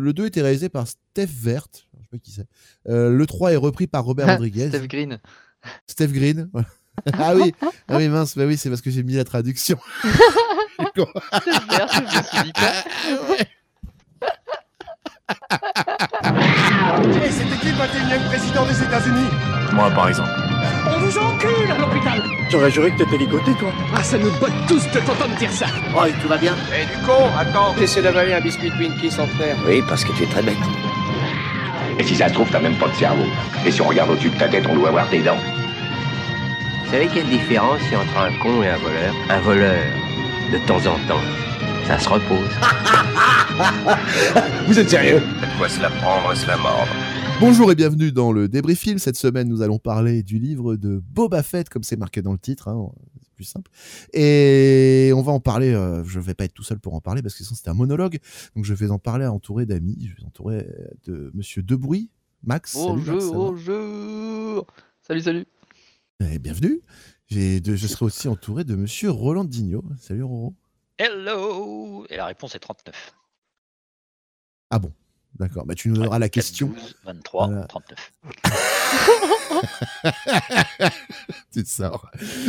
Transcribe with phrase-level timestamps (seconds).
[0.00, 1.66] le 2 était réalisé par Steph Vert.
[1.72, 2.46] Je sais pas qui c'est.
[2.88, 4.68] Euh, le 3 est repris par Robert Rodriguez.
[4.68, 5.18] Steph Green.
[5.86, 6.48] Steph Green.
[6.52, 6.68] voilà.
[7.12, 9.78] ah oui, ah oui mince, bah oui, c'est parce que j'ai mis la traduction.
[10.80, 11.04] Steph
[11.70, 12.68] Vert, je me suis dit quoi
[17.24, 19.28] Et c'était qui le 21 e président des États-Unis
[19.72, 20.49] Moi, par exemple.
[21.00, 23.70] On vous encule à l'hôpital J'aurais juré que t'étais ligoté, toi.
[23.96, 25.66] Ah, ça nous botte tous de t'entendre dire ça
[25.96, 29.26] Oh, et tout va bien Eh, du con, attends T'essaies d'avaler un biscuit Twinkie sans
[29.38, 29.56] terre.
[29.66, 30.56] Oui, parce que tu es très bête.
[31.98, 33.24] Et si ça se trouve, t'as même pas de cerveau.
[33.64, 35.38] Et si on regarde au-dessus de ta tête, on doit avoir des dents.
[36.84, 39.14] Vous savez quelle différence il y a entre un con et un voleur?
[39.30, 39.82] Un voleur,
[40.52, 41.20] de temps en temps,
[41.90, 42.48] ça se repose.
[44.68, 46.86] Vous êtes sérieux De quoi se la prendre, se la mordre.
[47.40, 48.98] Bonjour et bienvenue dans le Débris Film.
[48.98, 52.38] Cette semaine, nous allons parler du livre de Boba Fett, comme c'est marqué dans le
[52.38, 52.68] titre.
[52.68, 52.90] hein,
[53.22, 53.70] c'est plus simple.
[54.12, 55.72] Et on va en parler.
[55.74, 57.74] euh, je vais pas être tout seul pour en parler parce que sinon c'était un
[57.74, 58.18] monologue.
[58.54, 60.10] Donc je vais en parler entouré d'amis.
[60.14, 60.66] Je vais entourer
[61.06, 62.10] de Monsieur Debrouille,
[62.44, 62.72] Max.
[62.72, 64.66] Salut, Max, ça Bonjour, bonjour.
[65.02, 65.46] Salut, salut.
[66.22, 66.80] Eh, bienvenue.
[67.32, 69.82] De- je serai aussi entouré de Monsieur Roland Digno.
[69.98, 70.54] Salut Roro.
[71.02, 73.14] Hello Et la réponse est 39.
[74.68, 74.92] Ah bon,
[75.38, 75.64] d'accord.
[75.64, 76.66] Bah tu nous donneras la 4, question.
[76.68, 77.66] 12, 23, Voilà.
[77.68, 78.12] 39.
[81.52, 82.06] tu te sors.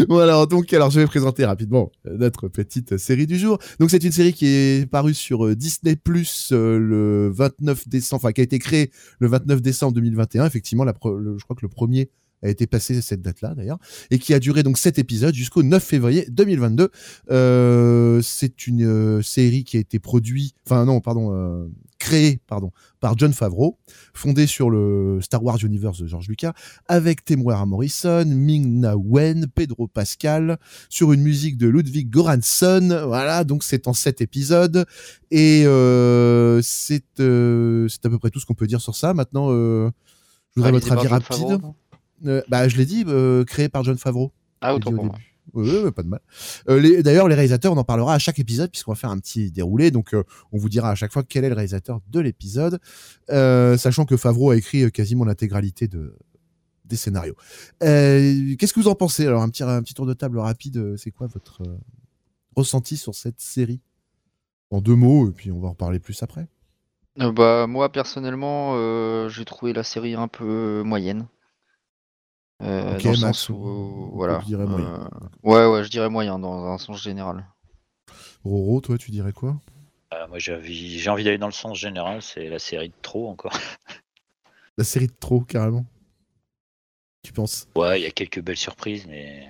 [0.10, 3.58] Voilà, donc alors je vais présenter rapidement euh, notre petite série du jour.
[3.80, 8.34] Donc c'est une série qui est parue sur euh, Disney Plus le 29 décembre, enfin
[8.34, 10.46] qui a été créée le 29 décembre 2021.
[10.46, 12.10] Effectivement, la le- je crois que le premier
[12.42, 15.84] a été passé cette date-là d'ailleurs, et qui a duré donc sept épisodes jusqu'au 9
[15.84, 16.90] février 2022.
[17.30, 21.68] Euh, c'est une euh, série qui a été produite, enfin non, pardon, euh,
[22.02, 23.78] créée, pardon, par John Favreau,
[24.14, 26.54] fondée sur le Star Wars Universe de George Lucas,
[26.88, 30.58] avec Temuera Morrison, Ming-Na Wen, Pedro Pascal,
[30.90, 33.04] sur une musique de Ludwig Göransson.
[33.06, 34.86] Voilà, donc c'est en sept épisodes
[35.30, 39.14] et euh, c'est euh, c'est à peu près tout ce qu'on peut dire sur ça.
[39.14, 39.92] Maintenant, euh,
[40.56, 41.62] je voudrais Réalisé votre avis rapide.
[41.62, 41.76] Favreau,
[42.26, 44.32] Euh, bah, je l'ai dit, euh, créé par John Favreau.
[44.62, 45.16] Ah, autant pour moi.
[45.54, 46.22] oui, pas de mal.
[46.70, 49.52] Euh, D'ailleurs, les réalisateurs, on en parlera à chaque épisode puisqu'on va faire un petit
[49.52, 49.92] déroulé.
[49.92, 52.80] Donc, euh, on vous dira à chaque fois quel est le réalisateur de l'épisode,
[53.30, 56.16] euh, sachant que Favreau a écrit quasiment l'intégralité de
[56.86, 57.36] des scénarios.
[57.80, 59.26] Qu'est-ce que vous en pensez?
[59.26, 60.98] Alors, un petit un petit tour de table rapide.
[60.98, 61.62] C'est quoi votre
[62.56, 63.80] ressenti sur cette série?
[64.72, 66.48] En deux mots, et puis on va en parler plus après.
[67.18, 71.28] Bah, moi, personnellement, j'ai trouvé la série un peu moyenne.
[72.62, 74.42] Euh, Ok, dans le sens où, voilà.
[74.68, 75.10] moyen.
[75.14, 77.46] euh, ouais, ouais, je dirais moyen dans un sens général.
[78.44, 79.60] Roro, toi, tu dirais quoi?
[80.14, 82.94] Euh, moi, j'ai envie, j'ai envie d'aller dans le sens général, c'est la série de
[83.02, 83.54] trop encore.
[84.78, 85.86] La série de trop, carrément.
[87.24, 87.68] Tu penses?
[87.76, 89.48] Ouais, il y a quelques belles surprises, mais.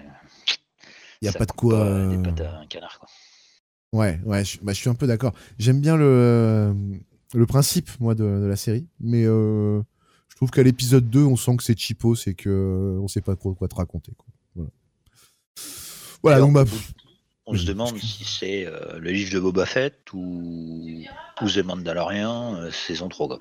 [1.22, 1.78] Il y a ça pas de quoi.
[1.78, 3.08] pas Des euh, pattes à un canard, quoi.
[3.94, 5.34] Ouais, ouais, je, bah, je suis un peu d'accord.
[5.60, 6.74] J'aime bien le,
[7.34, 9.82] le principe, moi, de, de la série, mais euh,
[10.42, 13.36] trouve qu'à l'épisode 2, on sent que c'est cheapo, c'est que euh, on sait pas
[13.36, 14.12] trop quoi te raconter.
[14.18, 14.26] Quoi.
[14.56, 14.72] Voilà.
[16.24, 16.72] Voilà, Alors, donc bah,
[17.46, 21.04] On se demande si c'est euh, le livre de Boba Fett ou,
[21.44, 23.28] ou The Mandalorian, euh, saison 3.
[23.28, 23.40] Quoi.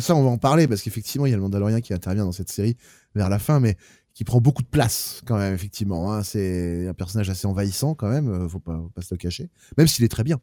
[0.00, 2.30] ça, on va en parler parce qu'effectivement, il y a le Mandalorien qui intervient dans
[2.30, 2.76] cette série
[3.16, 3.76] vers la fin, mais
[4.18, 6.12] qui prend beaucoup de place quand même, effectivement.
[6.12, 6.24] hein.
[6.24, 9.48] C'est un personnage assez envahissant quand même, euh, faut pas, faut pas se le cacher,
[9.76, 10.40] même s'il est très bien.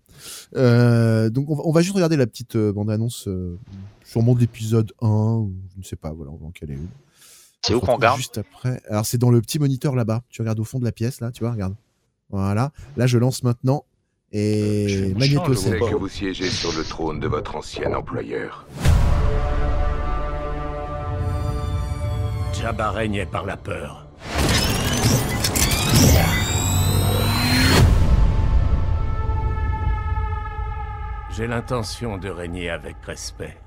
[0.56, 3.60] Euh, donc, on va, on va juste regarder la petite euh, bande-annonce, euh,
[4.06, 6.88] sûrement de l'épisode 1, ou je ne sais pas, voilà, on va en caler une.
[7.64, 8.82] C'est où qu'on regarde Juste après.
[8.90, 10.22] Alors, c'est dans le petit moniteur là-bas.
[10.30, 11.76] Tu regardes au fond de la pièce, là, tu vois, regarde.
[12.30, 12.72] Voilà.
[12.96, 13.84] Là, je lance maintenant.
[14.32, 18.66] Et Je- je Magneto, c'est que vous siégez sur le trône de votre ancien employeur.
[22.62, 24.08] Jabba régnait par la peur.
[31.32, 33.58] J'ai l'intention de régner avec respect.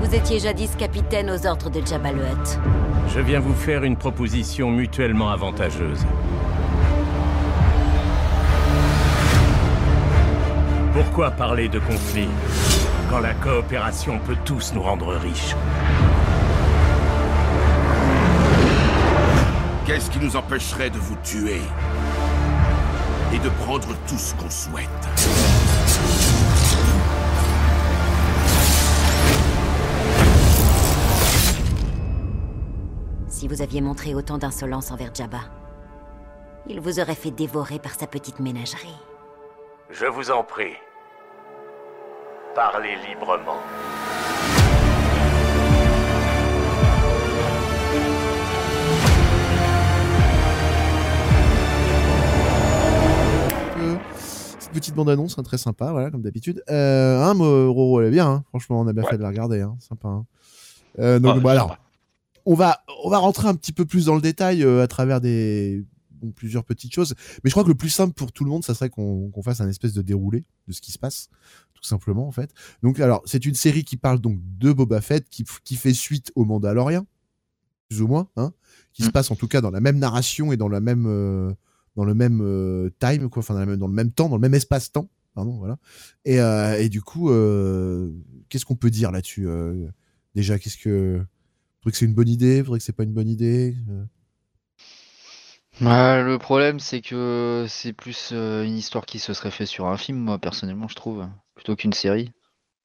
[0.00, 2.58] Vous étiez jadis capitaine aux ordres de Jabba le Hutt.
[3.08, 6.04] Je viens vous faire une proposition mutuellement avantageuse.
[10.92, 12.28] Pourquoi parler de conflit?
[13.14, 15.54] Quand la coopération peut tous nous rendre riches
[19.86, 21.60] Qu'est-ce qui nous empêcherait de vous tuer
[23.32, 24.88] Et de prendre tout ce qu'on souhaite?
[33.28, 35.42] Si vous aviez montré autant d'insolence envers Jabba,
[36.66, 38.96] il vous aurait fait dévorer par sa petite ménagerie.
[39.90, 40.72] Je vous en prie.
[42.54, 43.60] Parlez librement.
[54.72, 56.62] petite bande-annonce, hein, très sympa, voilà, comme d'habitude.
[56.68, 58.44] Euh, hein, Roro, elle est bien, hein.
[58.48, 59.10] franchement, on a bien Ouais.
[59.10, 59.76] fait de la regarder, hein.
[59.78, 60.08] sympa.
[60.08, 60.26] hein.
[60.98, 61.80] Euh, donc, Ouais, bon, alors, sympa.
[62.46, 65.20] on va, on va rentrer un petit peu plus dans le détail euh, à travers
[65.20, 67.14] des bon, plusieurs petites choses.
[67.44, 69.42] Mais je crois que le plus simple pour tout le monde, ça serait qu'on qu'on
[69.42, 71.28] fasse un espèce de déroulé de ce qui se passe,
[71.84, 72.50] tout simplement en fait.
[72.82, 75.44] Donc alors, c'est une série qui parle donc de Boba Fett, qui,
[75.76, 77.06] fait suite au Mandalorian,
[77.90, 78.52] plus ou moins, hein,
[78.94, 79.12] qui se Mm.
[79.12, 81.52] passe en tout cas dans la même narration et dans la même euh,
[81.94, 84.36] dans le même euh, time, quoi, enfin dans, la même- dans le même temps, dans
[84.36, 85.10] le même espace-temps.
[85.34, 85.76] Pardon, voilà.
[86.24, 87.28] Et, euh, et du coup,
[88.48, 89.46] qu'est-ce qu'on peut dire là-dessus
[90.34, 91.20] Déjà, qu'est-ce que
[91.80, 93.76] Faudrait que c'est une bonne idée, faudrait que c'est pas une bonne idée.
[95.80, 99.86] Ouais, le problème, c'est que c'est plus euh, une histoire qui se serait fait sur
[99.86, 102.32] un film, moi, personnellement, je trouve, plutôt qu'une série.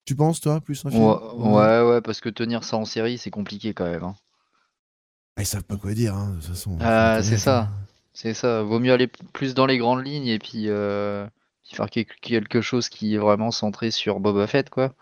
[0.05, 3.17] Tu penses, toi, plus un film Ouais, ouais, ouais, parce que tenir ça en série,
[3.17, 4.03] c'est compliqué quand même.
[4.03, 4.15] hein.
[5.35, 6.71] Ah, Ils savent pas quoi dire, hein, de toute façon.
[6.79, 7.69] Ah, c'est ça.
[7.69, 8.63] honnête, C'est ça.
[8.63, 11.27] Vaut mieux aller plus dans les grandes lignes et puis, euh,
[11.63, 14.93] faire quel- quelque chose qui est vraiment centré sur Boba Fett, quoi.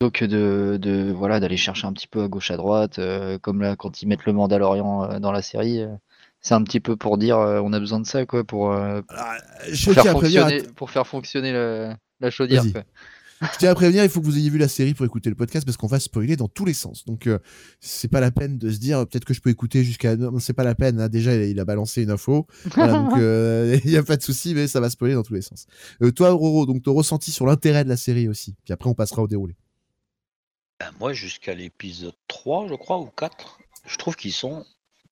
[0.00, 3.38] Plutôt que de, de voilà d'aller chercher un petit peu à gauche à droite, euh,
[3.38, 5.82] comme là quand ils mettent le Mandalorian dans la série.
[6.48, 9.02] C'est un petit peu pour dire euh, on a besoin de ça quoi pour, euh.
[9.08, 9.26] Alors,
[9.70, 12.64] je pour tiens faire à fonctionner pour faire fonctionner le- la chaudière.
[12.72, 12.82] Quoi.
[13.52, 15.36] je tiens à prévenir, il faut que vous ayez vu la série pour écouter le
[15.36, 17.04] podcast parce qu'on va spoiler dans tous les sens.
[17.04, 17.38] Donc, euh,
[17.80, 20.16] c'est pas la peine de se dire peut-être que je peux écouter jusqu'à.
[20.16, 20.98] Non, c'est pas la peine.
[21.00, 22.46] hein, déjà, il a balancé une info.
[22.74, 25.34] Voilà, donc, euh, il y a pas de souci, mais ça va spoiler dans tous
[25.34, 25.66] les sens.
[26.02, 28.56] Euh, toi, Roro, donc ton ressenti sur l'intérêt de la série aussi.
[28.64, 29.54] Puis après, on passera au déroulé.
[30.80, 34.64] Ben, moi, jusqu'à l'épisode 3, je crois, ou 4, je trouve qu'ils sont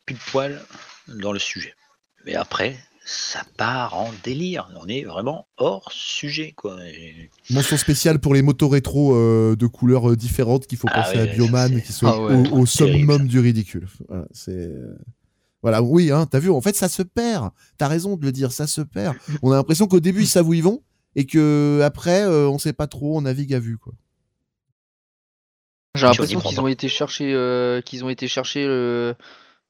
[0.07, 0.63] pile poil
[1.09, 1.75] dans le sujet.
[2.25, 4.69] Mais après, ça part en délire.
[4.81, 6.77] On est vraiment hors sujet, quoi.
[6.87, 11.03] Et- Mention spéciale pour les motos rétro euh, de couleurs euh, différentes qu'il faut Ah
[11.03, 13.87] penser ouais, à Bioman qui sont Ah ouais, au, au summum du ridicule.
[14.09, 14.97] Voilà, c'est euh,
[15.63, 17.51] voilà, oui, hein, t'as vu, en fait, ça se perd.
[17.79, 19.17] T'as raison de le dire, ça se perd.
[19.43, 20.83] On a l'impression qu'au début ils savent où ils vont
[21.17, 23.93] et que après euh, on sait pas trop, on navigue à vue quoi.
[25.97, 29.15] J'ai l'impression qu'ils ont été chercher euh, qu'ils ont été chercher euh,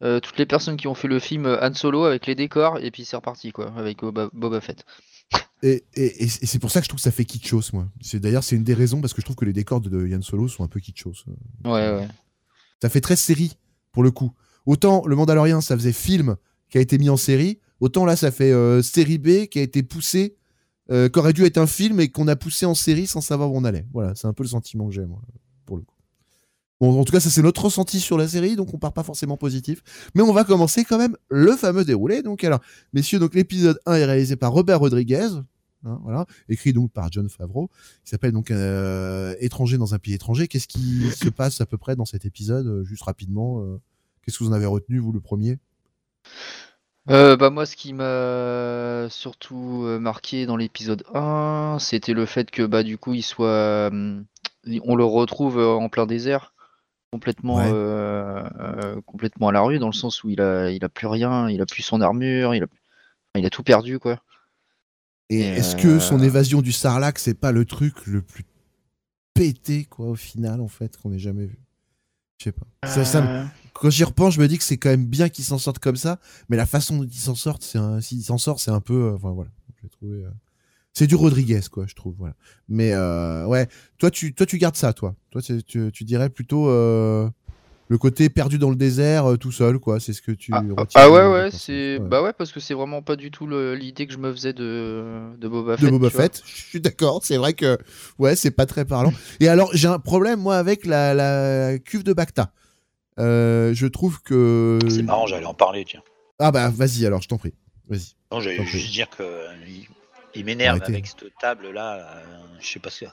[0.03, 2.79] euh, toutes les personnes qui ont fait le film euh, Han Solo avec les décors
[2.79, 4.85] et puis c'est reparti quoi avec Boba, Boba Fett.
[5.63, 7.89] Et, et, et c'est pour ça que je trouve que ça fait kitschos moi.
[8.01, 10.07] C'est d'ailleurs c'est une des raisons parce que je trouve que les décors de, de
[10.07, 11.25] Yann Solo sont un peu kitschos.
[11.65, 12.09] Ouais ouais.
[12.83, 13.57] Ça fait très série
[13.93, 14.33] pour le coup.
[14.67, 16.37] Autant le Mandalorian ça faisait film
[16.69, 19.63] qui a été mis en série, autant là ça fait euh, série B qui a
[19.63, 20.37] été poussé,
[20.91, 23.51] euh, qui aurait dû être un film et qu'on a poussé en série sans savoir
[23.51, 23.87] où on allait.
[23.93, 25.21] Voilà, c'est un peu le sentiment que j'ai moi.
[26.81, 29.03] Bon, en tout cas, ça c'est notre ressenti sur la série, donc on part pas
[29.03, 29.83] forcément positif.
[30.15, 32.23] Mais on va commencer quand même le fameux déroulé.
[32.23, 32.61] Donc alors,
[32.93, 35.29] messieurs, donc l'épisode 1 est réalisé par Robert Rodriguez,
[35.85, 37.71] hein, voilà, écrit donc par John Favreau,
[38.05, 40.49] qui s'appelle donc euh, Étranger dans un pays étranger.
[40.49, 43.81] Qu'est-ce qui se passe à peu près dans cet épisode, euh, juste rapidement euh,
[44.23, 45.59] Qu'est-ce que vous en avez retenu, vous, le premier?
[47.09, 52.65] Euh, bah moi ce qui m'a surtout marqué dans l'épisode 1, c'était le fait que
[52.65, 54.25] bah du coup il soit hum,
[54.83, 56.53] on le retrouve en plein désert
[57.11, 57.71] complètement Ouais.
[57.73, 61.07] euh, euh, complètement à la rue dans le sens où il a il a plus
[61.07, 64.21] rien, il a plus son armure, il a enfin, il a tout perdu quoi.
[65.29, 68.45] Et Et, est-ce que son euh, évasion du Sarlac, c'est pas le truc le plus
[69.35, 71.59] pété, quoi, au final, en fait, qu'on ait jamais vu?
[72.39, 72.67] Je sais pas.
[72.87, 75.45] Ça, ça me- Quand j'y repense, je me dis que c'est quand même bien qu'il
[75.45, 76.19] s'en sorte comme ça,
[76.49, 78.01] mais la façon dont il s'en sort, c'est un...
[78.01, 79.51] s'il s'en sort, c'est un peu, enfin voilà,
[79.83, 80.25] j'ai trouvé.
[80.99, 82.15] C'est du Rodriguez, quoi, je trouve.
[82.19, 82.33] Voilà.
[82.71, 85.15] Mais euh, ouais, toi, tu, toi, tu gardes ça, toi.
[85.31, 87.29] Toi, tu, tu, dirais plutôt euh,
[87.89, 90.01] le côté perdu dans le désert, euh, tout seul, quoi.
[90.01, 90.53] C'est ce que tu.
[90.55, 90.63] Ah,
[90.95, 91.99] ah de- ouais de ouais, c'est.
[91.99, 92.09] Ouais.
[92.09, 94.55] bah ouais parce que c'est vraiment pas du tout le- l'idée que je me faisais
[94.55, 95.91] de de Boba de Fett.
[95.91, 96.23] Boba tu vois.
[96.23, 96.43] Fett.
[96.47, 97.77] Je suis d'accord, c'est vrai que
[98.19, 99.13] ouais, c'est pas très parlant.
[99.41, 102.55] Et alors, j'ai un problème moi avec la, la cuve de Bacta.
[103.19, 106.01] Euh, je trouve que C'est marrant, j'allais en parler, tiens.
[106.39, 107.53] ah bah vas-y alors, je t'en prie,
[107.87, 108.15] vas-y.
[108.33, 109.23] Non, j'allais juste dire que
[110.37, 111.95] il, m'énerve avec cette table-là.
[112.19, 112.25] euh,
[112.61, 113.05] je sais pas si.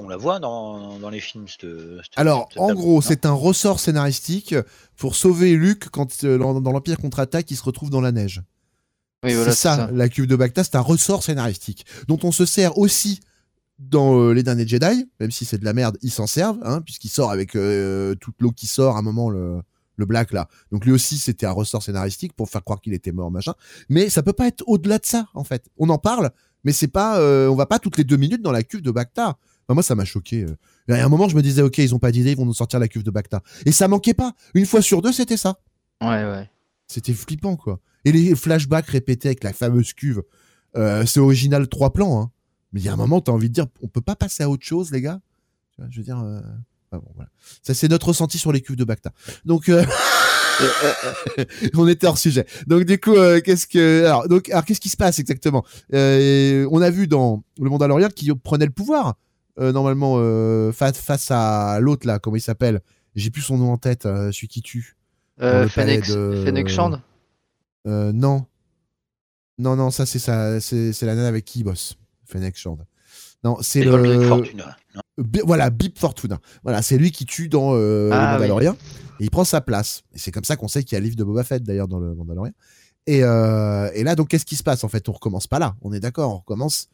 [0.00, 3.26] On la voit dans, dans les films, cette, cette- Alors, cette en table, gros, c'est
[3.26, 4.54] un ressort scénaristique
[4.96, 8.42] pour sauver Luke quand euh, dans, dans l'Empire contre-attaque, il se retrouve dans la neige.
[9.24, 12.46] Oui, voilà, c'est ça, la cuve de Bacta, c'est un ressort scénaristique dont on se
[12.46, 13.18] sert aussi
[13.80, 16.80] dans euh, les derniers Jedi, même si c'est de la merde, ils s'en servent, hein,
[16.82, 19.60] puisqu'il sort avec euh, toute l'eau qui sort à un moment le
[19.98, 20.48] le Black là.
[20.72, 23.52] Donc lui aussi c'était un ressort scénaristique pour faire croire qu'il était mort machin.
[23.90, 25.68] Mais ça peut pas être au-delà de ça en fait.
[25.76, 26.30] On en parle,
[26.64, 28.90] mais c'est pas, euh, on va pas toutes les deux minutes dans la cuve de
[28.90, 29.36] Bacta.
[29.66, 30.44] Enfin, moi ça m'a choqué.
[30.44, 30.56] euh.
[30.88, 32.54] Et à un moment je me disais ok ils ont pas d'idée, ils vont nous
[32.54, 33.42] sortir la cuve de Bacta.
[33.66, 34.32] Et ça manquait pas.
[34.54, 35.60] Une fois sur deux c'était ça.
[36.00, 36.48] Ouais ouais.
[36.90, 37.80] C'était flippant, quoi.
[38.06, 40.22] Et les flashbacks répétés avec la fameuse cuve,
[40.76, 42.30] euh, c'est original trois plans, hein.
[42.72, 44.48] Mais il y a un moment, t'as envie de dire, on peut pas passer à
[44.48, 45.20] autre chose, les gars?
[45.90, 46.40] Je veux dire, euh,
[46.90, 47.30] enfin bon, voilà.
[47.62, 49.12] Ça, c'est notre ressenti sur les cuves de Bacta.
[49.44, 49.84] Donc, euh,
[51.74, 52.46] on était hors sujet.
[52.66, 55.64] Donc du coup, euh, qu'est-ce que alors donc alors qu'est-ce qui se passe exactement?
[55.94, 59.14] Euh, On a vu dans le Mandalorian qui prenait le pouvoir
[59.60, 60.14] normalement
[60.72, 62.80] face face à l'autre là, comment il s'appelle?
[63.16, 64.96] J'ai plus son nom en tête, celui qui tue.
[65.68, 67.00] Fennec, de- Fennec Shand?
[67.84, 68.46] Non,
[69.58, 72.84] non non, ça c'est ça, c'est c'est la nana avec qui il bosse, Fennec Shand.
[73.44, 74.76] Non, c'est le Fortuna.
[74.94, 76.40] non Bi- voilà, Bip Fortuna.
[76.64, 78.72] Voilà, c'est lui qui tue dans euh, Ah, le Mandalorian.
[79.20, 80.02] Et il prend sa place.
[80.14, 81.88] Et c'est comme ça qu'on sait qu'il y a le livre de Boba Fett d'ailleurs
[81.88, 82.52] dans le Mandalorian.
[83.06, 85.76] Et, euh, et là, donc, qu'est-ce qui se passe En fait, on recommence pas là.
[85.82, 86.88] On est d'accord, on recommence.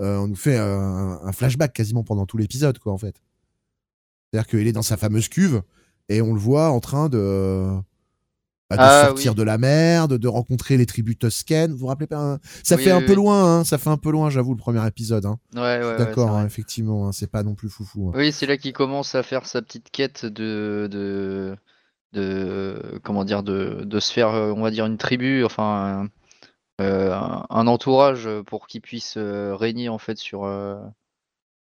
[0.00, 3.16] euh, on nous fait un, un flashback quasiment pendant tout l'épisode, quoi, en fait.
[4.32, 5.62] C'est-à-dire qu'il est dans sa fameuse cuve
[6.08, 7.76] et on le voit en train de,
[8.76, 9.36] de Ah, sortir oui.
[9.38, 11.72] de la merde, de rencontrer les tribus toscaines.
[11.72, 13.96] Vous vous rappelez pas hein Ça Oui, fait un peu loin, hein, ça fait un
[13.96, 15.24] peu loin, j'avoue, le premier épisode.
[15.24, 15.38] Hein.
[15.54, 16.40] Ouais, ouais, ouais, D'accord, vrai.
[16.42, 18.12] hein, effectivement, hein, c'est pas non plus foufou.
[18.14, 21.56] Oui, c'est là qu'il commence à faire sa petite quête de, de,
[22.12, 26.08] de comment dire, de, de se faire, euh, on va dire, une tribu, enfin,
[26.80, 30.76] euh, un, un entourage pour qu'il puisse euh, régner en fait sur, euh,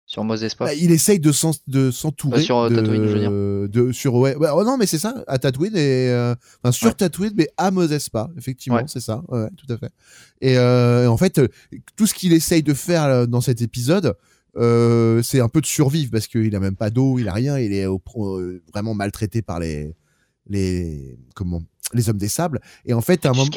[0.06, 0.66] sur Mos Espa.
[0.66, 2.38] Bah, il essaye de s'en- de s'entourer.
[2.38, 5.00] Bah, sur, euh, de, Tatooine, je veux de- sur, ouais, ouais, oh non, mais c'est
[5.00, 6.94] ça, à Tatooine, et, euh, enfin, sur Ouais.
[6.94, 8.84] Tatooine, mais à Mos Espa, effectivement, Ouais.
[8.88, 9.92] c'est ça, ouais, tout à fait.
[10.42, 11.40] Et euh, en fait,
[11.96, 14.14] tout ce qu'il essaye de faire dans cet épisode,
[14.58, 17.58] euh, c'est un peu de survivre, parce qu'il a même pas d'eau, il a rien,
[17.58, 19.96] il est au euh, vraiment maltraité par les,
[20.48, 22.60] les, comment, les hommes des sables.
[22.86, 23.50] Et en fait, à un moment,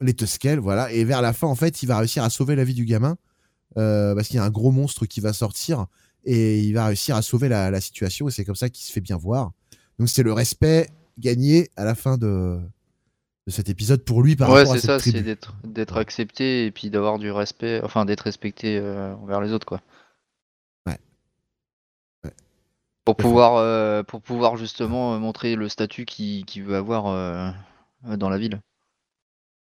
[0.00, 0.92] les Tusken, voilà.
[0.92, 3.16] Et vers la fin, en fait, il va réussir à sauver la vie du gamin
[3.76, 5.86] euh, parce qu'il y a un gros monstre qui va sortir
[6.24, 8.92] et il va réussir à sauver la, la situation et c'est comme ça qu'il se
[8.92, 9.52] fait bien voir.
[9.98, 12.58] Donc c'est le respect gagné à la fin de,
[13.46, 15.18] de cet épisode pour lui par Ouais, rapport à c'est cette ça, tribu.
[15.18, 19.52] c'est d'être d'être accepté et puis d'avoir du respect, enfin d'être respecté euh, envers les
[19.52, 19.80] autres, quoi.
[20.86, 20.98] Ouais.
[22.24, 22.32] Ouais.
[23.04, 27.54] Pour pouvoir, euh, pour pouvoir justement montrer le statut qu'il veut avoir
[28.04, 28.60] dans la ville.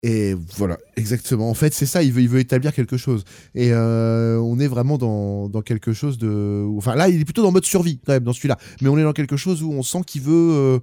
[0.04, 1.50] Et voilà, exactement.
[1.50, 3.24] En fait, c'est ça, il veut, il veut établir quelque chose.
[3.54, 6.66] Et euh, on est vraiment dans, dans quelque chose de...
[6.76, 8.58] Enfin là, il est plutôt dans mode survie, quand même, dans celui-là.
[8.82, 10.34] Mais on est dans quelque chose où on sent qu'il veut...
[10.54, 10.80] euh,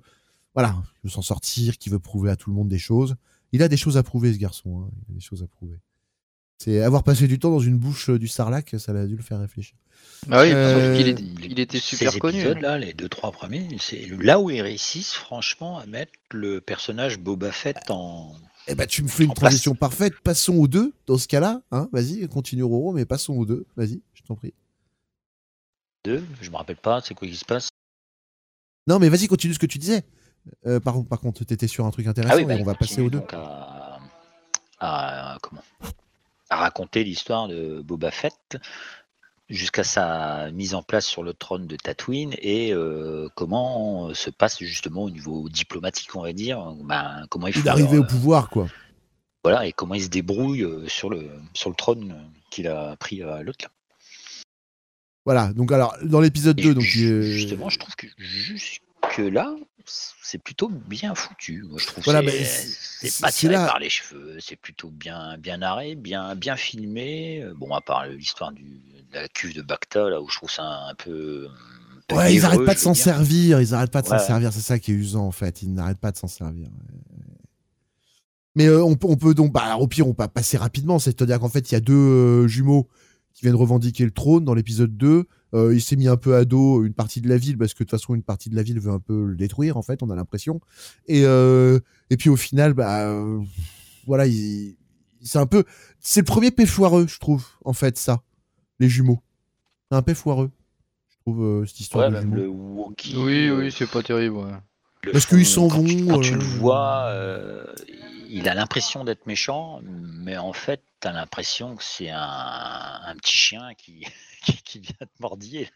[0.55, 3.17] voilà, il veut s'en sortir, qu'il veut prouver à tout le monde des choses.
[3.53, 4.83] Il a des choses à prouver, ce garçon.
[4.85, 4.91] hein.
[5.09, 5.79] Il a des choses à prouver.
[6.59, 9.23] C'est avoir passé du temps dans une bouche euh, du Sarlac, ça l'a dû le
[9.23, 9.77] faire réfléchir.
[10.31, 12.39] Ah oui, Euh, est- il était super Ces connu.
[12.39, 12.41] hein.
[12.43, 17.19] épisodes-là, les deux, trois premiers, c'est là où ils réussissent franchement à mettre le personnage
[17.19, 18.33] Boba Fett en.
[18.69, 20.13] Eh ben, tu me fais une transition parfaite.
[20.23, 21.63] Passons aux deux, dans ce cas-là.
[21.73, 23.67] Hein Vas-y, continue Roro, mais passons aux deux.
[23.77, 24.53] Vas-y, je t'en prie.
[26.05, 26.23] deux.
[26.41, 27.71] Je me rappelle pas, c'est quoi qui se passe?
[28.87, 30.05] Non, mais vas-y, continue ce que tu disais.
[30.67, 33.01] Euh, par, par contre, t'étais sur un truc intéressant bah, et on il va passer
[33.01, 33.23] aux deux.
[34.81, 35.63] à- comment?
[36.51, 38.57] À raconter l'histoire de Boba Fett
[39.49, 44.59] jusqu'à sa mise en place sur le trône de Tatooine et euh, comment se passe
[44.63, 48.69] justement au niveau diplomatique, on va dire, ben, comment il faut euh, au pouvoir, quoi.
[49.43, 52.95] voilà et comment il se débrouille euh, sur le sur le trône euh, qu'il a
[52.97, 53.71] pris à l'autre là.
[55.25, 56.83] Voilà, donc alors, dans l'épisode Et 2, donc.
[56.83, 58.81] ju- euh, Justement, je trouve que jusque
[59.19, 59.55] là,
[60.23, 61.65] c'est plutôt bien foutu.
[61.69, 64.91] Moi, je trouve Voilà, c'est- c'est- c'est pas tiré là- par les cheveux, c'est plutôt
[64.91, 67.43] bien bien narré, bien bien filmé.
[67.43, 68.63] Euh, Bon, à part l'histoire du
[69.11, 71.49] de la cuve de Bacta là où je trouve ça un peu.
[71.49, 73.03] un peu Ouais, ils névreux, arrêtent pas de s'en dire.
[73.05, 75.73] servir, ils arrêtent pas de s'en servir, c'est ça qui est usant en fait, ils
[75.73, 76.69] n'arrêtent pas de s'en servir.
[78.55, 81.39] Mais euh, on, peut- on peut donc, bah, au pire, on peut passer rapidement, c'est-à-dire
[81.39, 82.89] qu'en fait, il y a deux euh, jumeaux
[83.35, 85.27] qui viennent revendiquer le trône dans l'épisode 2.
[85.55, 87.79] Euh, il s'est mis un peu à dos une partie de la ville, parce que
[87.83, 90.03] de toute façon, une partie de la ville veut un peu le détruire, en fait,
[90.03, 90.61] on a l'impression.
[91.07, 91.79] Et, euh,
[92.11, 93.41] et puis au final, bah, euh,
[94.07, 94.77] voilà, il-
[95.23, 95.65] c'est un peu.
[96.01, 98.23] C'est le premier paix foireux, je trouve, en fait, ça,
[98.79, 99.21] les jumeaux.
[99.91, 100.51] C'est un paix foireux,
[101.09, 102.37] je trouve, euh, cette histoire Ouais, de jumeaux.
[102.37, 103.19] le.
[103.19, 104.37] Oui, oui, c'est pas terrible.
[104.37, 104.53] ouais.
[105.13, 107.65] Parce qu'ils s'en quand tu- vont, Quand tu le vois, euh,
[108.29, 109.81] il a l'impression d'être méchant,
[110.23, 114.05] mais en fait, tu as l'impression que c'est un, petit chien qui,
[114.75, 115.69] vient te mordiller.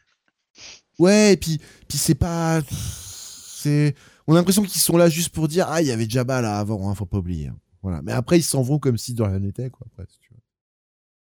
[0.99, 1.61] Ouais, et puis,
[1.91, 2.61] c'est pas.
[2.71, 3.95] C'est.
[4.27, 6.59] On a l'impression qu'ils sont là juste pour dire Ah, il y avait Jabba là
[6.59, 7.49] avant, hein, faut pas oublier.
[7.49, 7.57] hein.
[7.83, 8.01] Voilà.
[8.03, 9.87] Mais après, ils s'en vont comme si de rien n'était, quoi.
[9.93, 10.07] Après.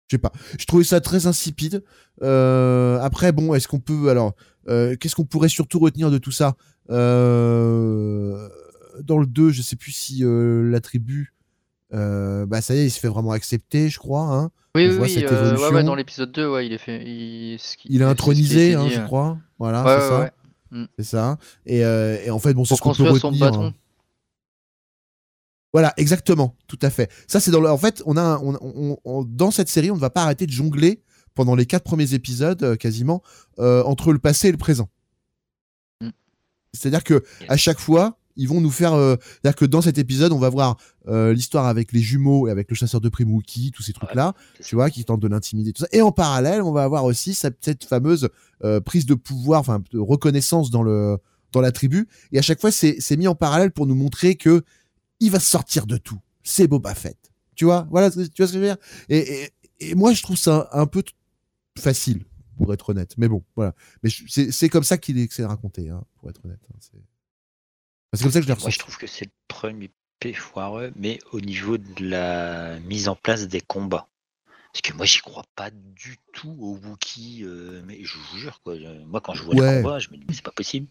[0.09, 0.33] Je sais pas.
[0.59, 1.85] Je trouvais ça très insipide.
[2.23, 4.09] Euh, après, bon, est-ce qu'on peut.
[4.09, 4.35] Alors,
[4.69, 6.57] euh, qu'est-ce qu'on pourrait surtout retenir de tout ça?
[6.91, 8.49] Euh,
[9.03, 11.35] Dans le 2, je sais plus si la tribu.
[11.95, 14.23] Euh, bah, ça y est, il se fait vraiment accepter, je crois.
[14.23, 14.51] Hein.
[14.75, 15.75] Oui, On oui, voit oui, cette euh, ouais, évolution.
[15.77, 17.03] ouais, dans l'épisode 2, ouais, il est fait.
[17.05, 19.05] Il, est intronisé, hein, je euh.
[19.05, 19.39] crois.
[19.59, 20.21] Voilà, Ouais, c'est ouais, ça.
[20.21, 20.33] ouais.
[20.71, 20.85] Mm.
[20.99, 21.39] C'est ça.
[21.67, 23.47] Et, euh, et en fait, bon, c'est ce qu'on peut construire son retenir.
[23.47, 23.67] patron.
[23.69, 23.75] hein.
[25.73, 27.11] Voilà, exactement, tout à fait.
[27.27, 27.71] Ça, c'est dans le.
[27.71, 30.23] En fait, on a, un- on, on- on- dans cette série, on ne va pas
[30.23, 31.03] arrêter de jongler
[31.35, 33.23] pendant les quatre premiers épisodes, quasiment,
[33.59, 34.89] entre le passé et le présent.
[36.01, 36.09] Mm.
[36.73, 38.95] C'est-à-dire que à chaque fois, ils vont nous faire.
[38.95, 40.79] euh, C'est-à-dire que dans cet épisode, on va voir
[41.09, 44.33] euh, l'histoire avec les jumeaux et avec le chasseur de primes Wookie, tous ces trucs-là,
[44.65, 45.89] tu vois, qui tentent de l'intimider, tout ça.
[45.93, 48.31] Et en parallèle, on va avoir aussi cette, cette fameuse
[48.65, 51.19] euh, prise de pouvoir, enfin, de reconnaissance dans le
[51.53, 52.09] dans la tribu.
[52.33, 54.63] Et à chaque fois, c'est c'est mis en parallèle pour nous montrer que
[55.21, 56.19] il va sortir de tout.
[56.43, 57.19] C'est Boba Fett.
[57.55, 58.77] Tu vois, voilà, tu vois ce que je veux dire?
[59.09, 59.51] Et, et,
[59.91, 61.03] et moi, je trouve ça un peu
[61.77, 62.25] facile,
[62.57, 63.15] pour être honnête.
[63.19, 63.75] Mais bon, voilà.
[64.03, 66.61] Mais c'est comme ça qu'il est, raconté, hein, pour être honnête.
[66.73, 66.99] hein.
[68.15, 70.93] C'est comme ça que je l'ai Moi, je trouve que c'est le premier P foireux,
[70.97, 74.09] mais au niveau de la mise en place des combats.
[74.73, 78.61] Parce que moi, j'y crois pas du tout aux Wookiees, euh, mais je vous jure,
[78.63, 78.75] quoi.
[79.07, 79.77] Moi, quand je vois Ouais.
[79.77, 80.87] les combats, je me dis, mais c'est pas possible.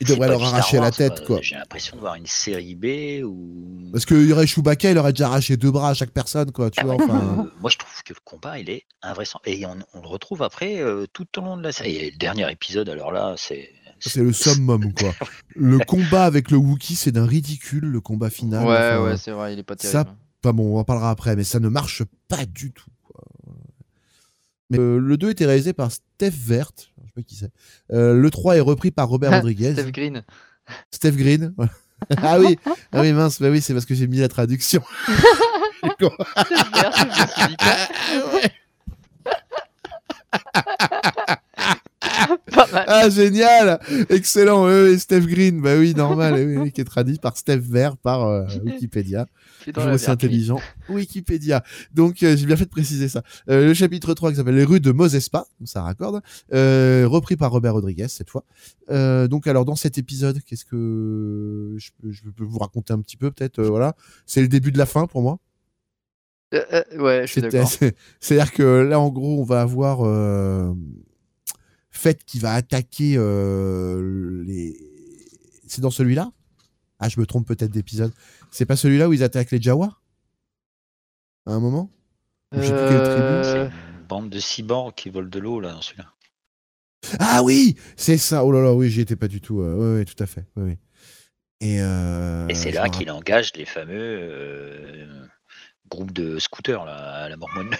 [0.00, 1.40] Il C'est devrait pas leur arracher la tête, quoi.
[1.42, 3.90] J'ai l'impression de voir une série B ou.
[3.92, 6.70] Parce qu'il y aurait Chewbacca, il aurait déjà arraché deux bras à chaque personne, quoi.
[6.70, 7.44] Tu Ah vois, ouais, enfin.
[7.44, 9.56] euh, moi, je trouve que le combat, il est invraisemblable.
[9.58, 11.96] Et on, on le retrouve après euh, tout au long de la série.
[11.96, 13.72] Et le dernier épisode, alors là, c'est.
[14.06, 15.14] C'est le summum, quoi.
[15.56, 18.66] Le combat avec le Wookie, c'est d'un ridicule, le combat final.
[18.66, 20.20] Ouais, enfin, ouais, c'est vrai, il est pas ça, terrible.
[20.42, 22.90] pas bon, on en parlera après, mais ça ne marche pas du tout.
[23.04, 23.22] quoi.
[24.70, 27.52] Mais, euh, le 2 était réalisé par Steph Vert, je sais pas qui c'est.
[27.92, 29.74] Euh, le 3 est repris par Robert Rodriguez.
[29.74, 30.24] Steph Green.
[30.90, 31.54] Steph Green.
[32.16, 32.58] ah oui,
[32.92, 34.82] ah oui mince, bah oui, c'est parce que j'ai mis la traduction.
[35.84, 37.74] Vert, je me suis dit quoi
[42.52, 42.63] Pas mal.
[42.86, 43.78] Ah génial,
[44.08, 44.66] excellent.
[44.66, 48.24] Oui, oui, Steph Green, bah oui, normal, oui, qui est traduit par Steph Vert par
[48.26, 49.26] euh, Wikipédia.
[49.72, 50.60] Toujours aussi intelligent.
[50.88, 51.62] Wikipédia.
[51.92, 53.22] Donc, euh, j'ai bien fait de préciser ça.
[53.48, 56.20] Euh, le chapitre 3 qui s'appelle Les rues de Mosespa, ça raccorde,
[56.52, 58.44] euh, repris par Robert Rodriguez cette fois.
[59.28, 63.16] Donc, alors, dans cet épisode, qu'est-ce que je peux, je peux vous raconter un petit
[63.16, 63.94] peu, peut-être, voilà.
[64.26, 65.38] C'est le début de la fin pour moi.
[66.52, 67.68] Ouais, je suis d'accord.
[67.68, 70.02] c'est- C'est-à-dire que là, en gros, on va avoir
[71.94, 74.76] euh, Fett qui va attaquer euh, les.
[75.66, 76.30] C'est dans celui-là?
[76.98, 78.12] Ah, je me trompe peut-être d'épisode.
[78.50, 79.98] C'est pas celui-là où ils attaquent les Jawa
[81.46, 81.90] À un moment?
[82.52, 82.66] Tribu?
[82.72, 86.06] Euh, Une bande de cyborgs qui volent de l'eau, là, dans celui-là.
[87.18, 89.60] Ah oui C'est ça Oh là là, oui, j'y étais pas du tout.
[89.60, 90.44] euh, ouais, ouais, tout à fait.
[90.56, 90.78] ouais, ouais.
[91.60, 95.26] Et, euh, Et c'est là qu'il engage les fameux euh,
[95.88, 97.70] groupes de scooters, là, à la mormone.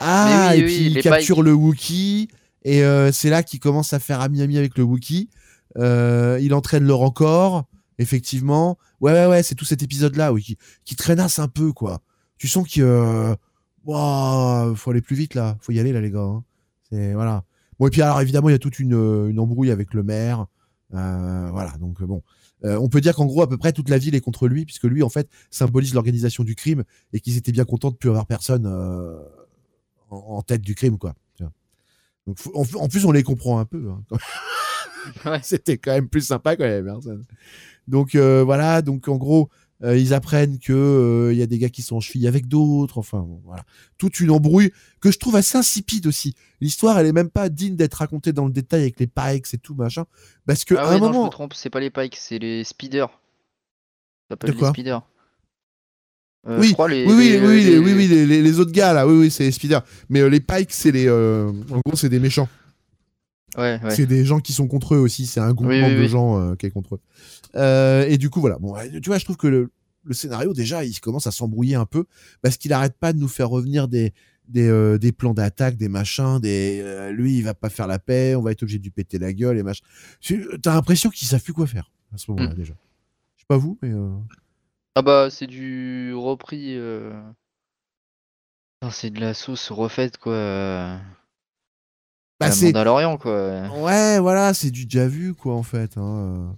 [0.00, 2.28] Ah, oui, et oui, puis il capture le Wookie.
[2.64, 5.30] Et euh, c'est là qu'il commence à faire ami-ami avec le Wookie.
[5.78, 7.64] Euh, il entraîne le rencor,
[7.98, 8.78] effectivement.
[9.00, 12.02] Ouais, ouais, ouais, c'est tout cet épisode-là, oui, qui, qui traînasse un peu, quoi.
[12.38, 13.34] Tu sens qu'il euh,
[13.84, 15.56] ouah, faut aller plus vite, là.
[15.60, 16.20] Faut y aller, là, les gars.
[16.20, 16.44] hein.
[16.90, 17.44] C'est, voilà.
[17.78, 18.92] Bon, et puis alors, évidemment, il y a toute une,
[19.28, 20.46] une embrouille avec le maire.
[20.94, 22.22] Euh, voilà, donc bon.
[22.64, 24.64] Euh, on peut dire qu'en gros, à peu près toute la ville est contre lui,
[24.64, 28.08] puisque lui, en fait, symbolise l'organisation du crime et qu'ils étaient bien contents de plus
[28.08, 29.18] avoir personne euh,
[30.10, 31.14] en tête du crime, quoi.
[32.26, 33.88] Donc, en, en plus, on les comprend un peu.
[33.90, 34.02] hein.
[35.24, 35.40] Ouais.
[35.42, 36.84] C'était quand même plus sympa quand même.
[36.84, 37.24] personne.
[37.88, 39.48] Donc euh, voilà, donc en gros,
[39.82, 42.46] euh, ils apprennent que euh, il y a des gars qui sont en cheville avec
[42.46, 42.98] d'autres.
[42.98, 43.64] Enfin, bon, voilà,
[43.98, 46.36] toute une embrouille que je trouve assez insipide aussi.
[46.60, 49.58] L'histoire, elle est même pas digne d'être racontée dans le détail avec les pikes et
[49.58, 50.04] tout machin,
[50.46, 52.38] parce que Ah à un non, je moment, me trompe, c'est pas les pikes, c'est
[52.38, 53.10] les speeders.
[54.30, 54.70] De les quoi?
[54.70, 55.02] speeders.
[56.48, 58.92] Euh, Oui, je crois les, oui, oui, les- oui, les- oui, oui, les, autres gars
[58.92, 59.82] là, oui, oui, c'est les speeders.
[60.08, 62.48] Mais euh, les pikes, c'est les, euh, en gros, c'est des méchants.
[63.56, 63.94] Ouais, ouais.
[63.94, 65.26] C'est des gens qui sont contre eux aussi.
[65.26, 68.06] C'est un groupement Oui, oui, de gens qui est contre eux.
[68.08, 68.58] Et du coup, voilà.
[68.58, 69.70] Bon, tu vois, je trouve que le,
[70.04, 72.06] le scénario, déjà, il commence à s'embrouiller un peu
[72.40, 74.12] parce qu'il arrête pas de nous faire revenir des,
[74.48, 78.42] des, des plans d'attaque, des machins, des, lui, il va pas faire la paix, on
[78.42, 79.84] va être obligé de lui péter la gueule et machin.
[80.62, 82.56] T'as l'impression qu'ils savent plus quoi faire à ce moment-là, Mm.
[82.56, 82.74] déjà.
[83.36, 83.90] Je sais pas vous, mais.
[84.94, 86.76] Ah bah c'est du repris.
[86.76, 87.12] euh,
[88.82, 90.32] enfin, c'est de la sauce refaite quoi.
[90.34, 90.96] euh,
[92.40, 93.68] Bah, à c'est- Mandalorian quoi.
[93.80, 95.96] Ouais, voilà, c'est du déjà vu, quoi, en fait.
[95.96, 96.56] hein.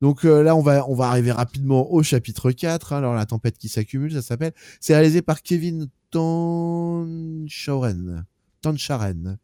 [0.00, 2.92] Donc euh, là, on va, on va arriver rapidement au chapitre 4.
[2.92, 2.98] hein.
[2.98, 4.52] alors, la tempête qui s'accumule, ça s'appelle.
[4.80, 8.26] C'est réalisé par Kevin Tancharen.
[8.60, 9.38] Tancharen.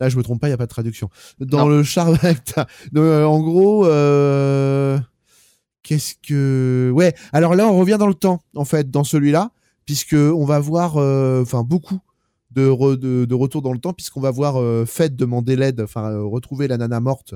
[0.00, 1.08] Là, je me trompe pas, il n'y a pas de traduction.
[1.38, 1.68] Dans Non.
[1.68, 2.08] le char.
[2.92, 4.98] Donc, euh, en gros, euh,
[5.84, 6.90] qu'est-ce que.
[6.92, 9.52] Ouais, alors là, on revient dans le temps, en fait, dans celui-là,
[9.86, 12.00] puisque on va voir euh, enfin beaucoup
[12.50, 15.80] de, re- de, de retour dans le temps, puisqu'on va voir euh, Fed demander l'aide,
[15.80, 17.34] enfin euh, retrouver la nana morte,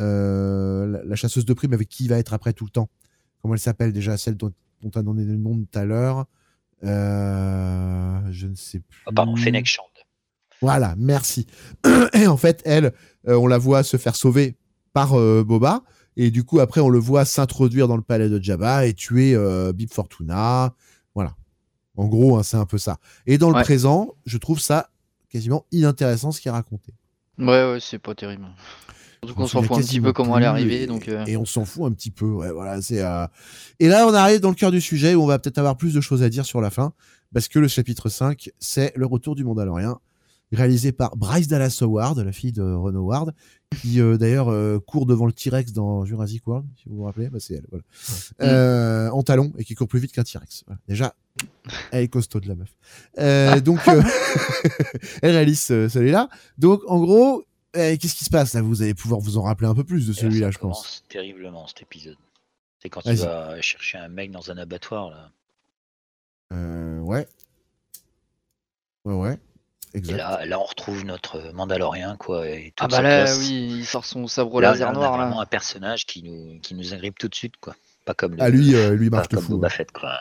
[0.00, 2.88] euh, la, la chasseuse de primes avec qui il va être après tout le temps.
[3.40, 6.26] Comment elle s'appelle déjà, celle dont, dont on a donné le nom tout à l'heure
[6.82, 9.02] Je ne sais plus.
[9.14, 9.86] Pardon, Fennec Shand.
[10.60, 11.46] Voilà, merci.
[12.14, 12.92] Et en fait, elle,
[13.26, 14.56] on la voit se faire sauver
[14.92, 15.82] par Boba.
[16.16, 19.34] Et du coup, après, on le voit s'introduire dans le palais de Jabba et tuer
[19.34, 20.74] euh, Bib Fortuna.
[21.14, 21.34] Voilà.
[21.96, 22.98] En gros, hein, c'est un peu ça.
[23.26, 24.90] Et dans le présent, je trouve ça
[25.30, 26.92] quasiment inintéressant ce qui est raconté.
[27.38, 28.46] Ouais ouais c'est pas terrible.
[29.24, 30.82] Surtout On qu'on s'en fout un petit peu comment elle est arrivée.
[30.82, 32.26] et, Donc, euh, et on s'en fout un petit peu.
[32.26, 33.00] Ouais, voilà, c'est.
[33.02, 33.26] euh,
[33.78, 35.94] Et là, on arrive dans le cœur du sujet où on va peut-être avoir plus
[35.94, 36.92] de choses à dire sur la fin,
[37.32, 39.98] parce que le chapitre 5, c'est le retour du Mandalorien,
[40.56, 43.34] réalisé par Bryce Dallas Howard, la fille de Ron Howard,
[43.80, 47.28] qui euh, d'ailleurs euh, court devant le T-Rex dans Jurassic World, si vous vous rappelez,
[47.30, 47.84] bah, c'est elle, voilà.
[48.42, 50.64] Euh, en talon et qui court plus vite qu'un T-Rex.
[50.66, 50.80] Voilà.
[50.88, 51.14] Déjà,
[51.90, 52.74] elle est costaud de la meuf.
[53.18, 54.02] Euh, donc, euh,
[55.22, 56.28] elle réalise euh, celui-là.
[56.58, 57.44] Donc, en gros,
[57.76, 58.60] euh, qu'est-ce qui se passe là?
[58.62, 61.04] Vous allez pouvoir vous en rappeler un peu plus de celui-là, je pense.
[61.08, 62.16] terriblement cet épisode.
[62.80, 65.30] C'est quand tu vas chercher un mec dans un abattoir là.
[66.52, 67.26] Euh, ouais.
[69.04, 69.38] Ouais,
[69.94, 72.46] Et là, là, on retrouve notre Mandalorien quoi.
[72.48, 73.38] Et Ah bah là, classe.
[73.40, 75.42] oui, il sort son sabre Là, laser là, on a noir vraiment là.
[75.42, 77.74] un personnage qui nous, qui nous agrippe tout de suite quoi.
[78.04, 79.52] Pas comme le, Ah, lui, euh, lui pas marche de comme fou.
[79.52, 79.72] Boba ouais.
[79.72, 80.12] Fett quoi.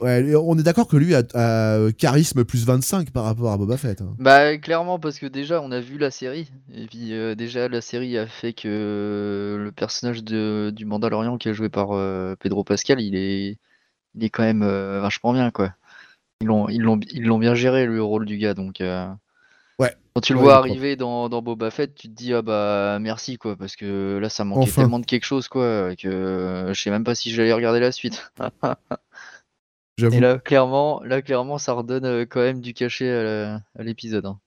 [0.00, 3.56] Ouais, on est d'accord que lui a, a, euh, charisme plus 25 par rapport à
[3.56, 4.00] Boba Fett.
[4.00, 4.14] hein.
[4.20, 7.80] Bah clairement parce que déjà on a vu la série et puis euh, déjà la
[7.80, 12.62] série a fait que le personnage de, du Mandalorian qui est joué par euh, Pedro
[12.62, 13.58] Pascal il est
[14.14, 15.72] il est quand même euh, vachement bien quoi.
[16.40, 19.08] Ils l'ont ils l'ont ils l'ont bien géré le rôle du gars donc euh,
[19.80, 19.94] Ouais.
[20.14, 22.98] quand tu le Ouais, vois arriver dans, dans Boba Fett tu te dis ah bah
[23.00, 24.82] merci quoi parce que là ça manquait Enfin.
[24.82, 27.92] tellement de quelque chose quoi que euh, je sais même pas si j'allais regarder la
[27.92, 28.32] suite.
[30.00, 34.26] Et là clairement là clairement ça redonne euh, quand même du cachet à l'épisode.
[34.26, 34.38] hein.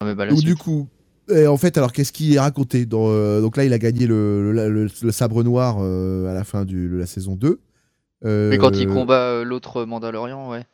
[0.00, 0.88] Ah, bah, Donc, du coup,
[1.28, 4.06] et en fait, alors qu'est-ce qui est raconté dans, euh, Donc là, il a gagné
[4.06, 7.60] le, le, le- le sabre noir euh, à la fin de la saison 2.
[8.24, 10.64] Euh, Mais quand il combat euh, l'autre Mandalorian, ouais.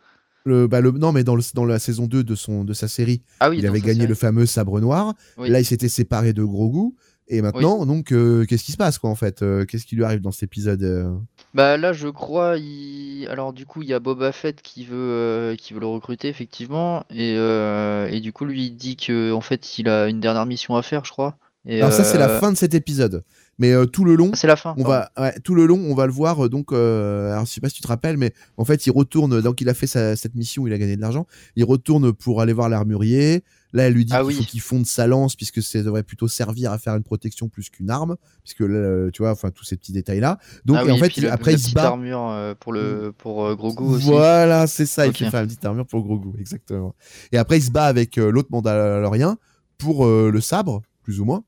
[0.44, 2.88] le, bah, le- non, mais dans, le, dans la saison 2 de, son, de sa
[2.88, 4.06] série, Ah oui, il avait gagné série.
[4.08, 5.14] le fameux sabre noir.
[5.38, 5.48] Oui.
[5.50, 6.94] Là, il s'était séparé de Grogu.
[7.26, 10.04] Et maintenant, donc, euh, qu'est-ce qui se passe, quoi, en fait Euh, Qu'est-ce qui lui
[10.04, 11.10] arrive dans cet épisode euh
[11.54, 13.26] Bah là, je crois, il...
[13.30, 16.28] alors du coup, il y a Boba Fett qui veut, euh, qui veut le recruter,
[16.28, 17.04] effectivement.
[17.08, 20.44] Et, euh, et du coup, lui, il dit que en fait, il a une dernière
[20.44, 21.38] mission à faire, je crois.
[21.66, 23.24] Et, Alors, ça, c'est la euh, fin de cet épisode.
[23.58, 24.74] Mais euh, tout le long, ah, C'est la fin.
[24.76, 26.44] on va, ouais, tout le long, on va le voir.
[26.44, 28.90] euh, Donc, euh, alors, je sais pas si tu te rappelles, mais en fait, il
[28.90, 29.40] retourne.
[29.40, 31.26] Donc, il a fait sa- cette mission où il a gagné de l'argent.
[31.56, 33.44] Il retourne pour aller voir l'armurier.
[33.72, 34.34] Là, elle lui dit Ah qu'il oui.
[34.34, 37.70] faut qu'il fonde sa lance, puisque ça devrait plutôt servir à faire une protection plus
[37.70, 40.38] qu'une arme, puisque là, euh, tu vois, enfin, tous ces petits détails-là.
[40.64, 41.86] Donc, Ah oui, en fait, il- le- après, il se petite bat.
[41.88, 44.06] armure euh, pour le pour euh, Grogu aussi.
[44.06, 45.06] Voilà, c'est ça.
[45.06, 46.94] Il fait une petite armure pour goût, exactement.
[47.32, 49.38] Et après, il se bat avec euh, l'autre Mandalorien
[49.78, 51.42] pour euh, le sabre, plus ou moins.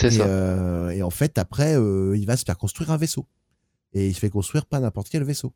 [0.00, 0.26] C'est Et, ça.
[0.26, 3.26] euh, et en fait, après, euh, il va se faire construire un vaisseau.
[3.94, 5.52] Et il se fait construire pas n'importe quel vaisseau.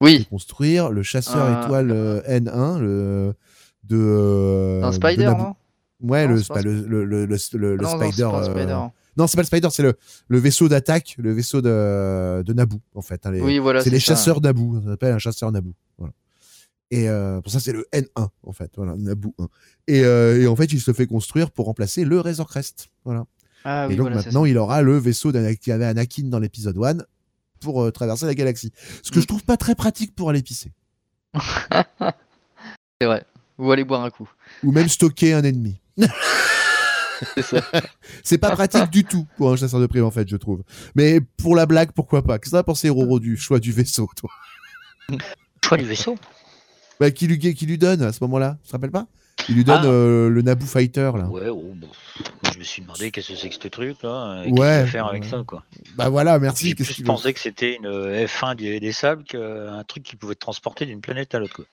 [0.00, 3.34] Il Oui, construire le chasseur étoile euh, N1, le
[3.84, 4.80] de.
[4.82, 5.54] un de Spider, non?
[6.02, 8.30] Ouais, Non, le, pas le, le, le, Non, Spider.
[8.44, 8.78] Spider.
[9.16, 9.96] Non, c'est pas le Spider, c'est le,
[10.28, 13.24] le vaisseau d'attaque, le vaisseau de, de Naboo, en fait.
[13.24, 13.80] hein, les- Oui, voilà.
[13.80, 14.14] c'est les ça.
[14.14, 14.78] chasseurs Naboo.
[14.82, 15.72] Ça s'appelle un chasseur Naboo.
[15.96, 16.12] Voilà.
[16.90, 18.70] Et euh, pour ça, c'est le N1, en fait.
[18.76, 19.48] Voilà, Naboo 1.
[19.88, 22.88] Et, euh, et en fait, il se fait construire pour remplacer le Razor Crest.
[23.04, 23.24] Voilà.
[23.64, 26.76] Ah et oui, donc voilà, maintenant, il aura le vaisseau qui avait Anakin dans l'épisode
[26.78, 26.98] 1
[27.60, 28.72] pour euh, traverser la galaxie.
[29.02, 29.22] Ce que Mm.
[29.22, 30.70] je trouve pas très pratique pour aller pisser.
[33.00, 33.24] C'est vrai.
[33.58, 34.30] Ou aller boire un coup.
[34.62, 35.80] Ou même stocker un ennemi.
[37.34, 37.62] C'est ça.
[38.22, 40.62] C'est pas pratique du tout pour un chasseur de primes, en fait, je trouve.
[40.94, 42.38] Mais pour la blague, pourquoi pas?
[42.38, 44.30] Qu'est-ce que t'as pensé, Roro, du choix du vaisseau, toi?
[45.64, 46.16] Choix du vaisseau?
[47.00, 49.06] Bah, qui, lui, qui lui donne à ce moment-là Tu te rappelles pas?
[49.48, 49.86] Il lui donne Ah.
[49.86, 51.28] euh, le Naboo Fighter, là.
[51.28, 51.86] Ouais, oh, bon.
[52.52, 54.42] Je me suis demandé qu'est-ce que c'est que ce truc là.
[54.44, 54.56] et Ouais.
[54.58, 55.28] Qu'est-ce qu'il faire avec Ouais.
[55.28, 55.62] ça quoi.
[55.96, 56.74] Bah voilà, merci.
[56.76, 60.40] J'ai veut pensé que c'était une F1 des, des sables qu'un truc qui pouvait te
[60.40, 61.54] transporter d'une planète à l'autre.
[61.54, 61.64] quoi.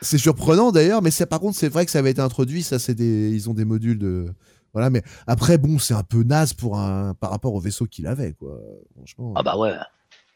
[0.00, 2.64] C'est surprenant d'ailleurs, mais c'est par contre c'est vrai que ça avait été introduit.
[2.64, 4.26] Ça c'est des, ils ont des modules de,
[4.72, 4.90] voilà.
[4.90, 8.32] Mais après bon, c'est un peu naze pour un par rapport au vaisseau qu'il avait
[8.32, 8.58] quoi.
[8.96, 9.32] Franchement.
[9.36, 9.74] Ah bah ouais.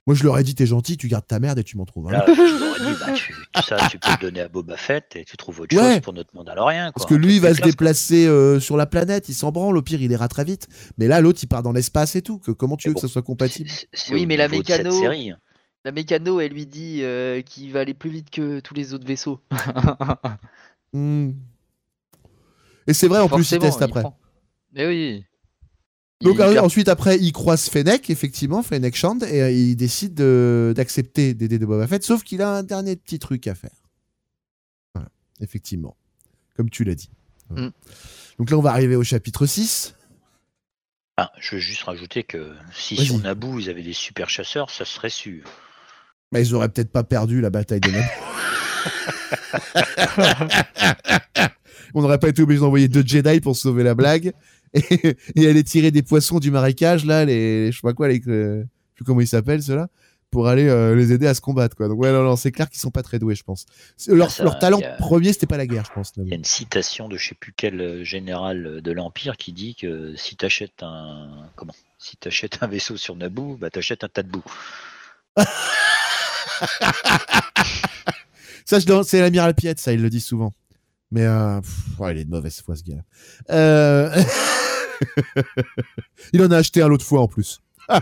[0.07, 2.09] Moi je leur ai dit t'es gentil, tu gardes ta merde et tu m'en trouves
[2.09, 2.13] un.
[2.13, 4.77] Là, je leur ai dit, bah, tu, tout ça, tu peux le donner à Boba
[4.77, 5.95] Fett et tu trouves autre Ouais.
[5.95, 6.93] chose pour notre Mandalorien.
[6.95, 9.51] Parce que Un lui il va se classe, déplacer euh, sur la planète, il s'en
[9.51, 9.77] branle.
[9.77, 10.69] Au pire il ira très vite.
[10.99, 12.39] Mais là l'autre il part dans l'espace et tout.
[12.39, 13.69] Que comment tu Mais veux que ça soit compatible
[14.13, 15.33] Oui, mais la mécano- série.
[15.85, 19.07] La mécano, elle lui dit euh, qu'il va aller plus vite que tous les autres
[19.07, 19.41] vaisseaux.
[20.93, 21.31] Hmm.
[22.87, 24.01] Et c'est vrai en plus il teste après.
[24.03, 24.19] prend.
[24.73, 25.25] Mais oui.
[26.23, 30.73] Donc Il ensuite après il croise Fennec effectivement Fennec Shand et euh, il décide de-
[30.75, 33.83] d'accepter d'aider de Boba Fett sauf qu'il a un dernier petit truc à faire.
[34.95, 35.95] Voilà, effectivement.
[36.57, 37.11] Comme tu l'as dit.
[37.51, 37.69] Mm.
[38.39, 39.95] Donc là on va arriver au chapitre 6.
[41.19, 44.87] Ah, je veux juste rajouter que si sur Naboo ils avaient des super chasseurs, ça
[44.87, 45.45] serait sûr.
[46.33, 48.07] Mais ils auraient peut-être pas perdu la bataille de Naboo.
[51.95, 54.33] on n'aurait pas été obligé d'envoyer deux Jedi pour sauver la blague
[54.91, 58.21] et, et aller tirer des poissons du marécage là, les je sais pas quoi, les,
[58.29, 59.89] euh, je sais plus comment ils s'appellent ceux-là.
[60.31, 61.89] pour aller euh, les aider à se combattre quoi.
[61.89, 63.65] Donc ouais non, non c'est clair qu'ils sont pas très doués je pense.
[64.09, 66.13] Leur, ça, leur talent a- premier c'était pas la guerre je pense.
[66.17, 69.53] Il y a une citation de je sais plus quel euh, général de l'Empire qui
[69.53, 71.75] dit que si tu achètes un comment?
[71.99, 74.45] Si t'achètes un vaisseau sur Naboo, bah t'achètes un tas de boue.
[78.65, 80.53] Ça, c'est l'amiral Piet, ça, il le dit souvent.
[81.13, 83.03] Mais euh, pff, ouais, il est de mauvaise foi, ce gars.
[83.51, 84.11] Euh...
[86.33, 87.61] il en a acheté un l'autre fois en plus.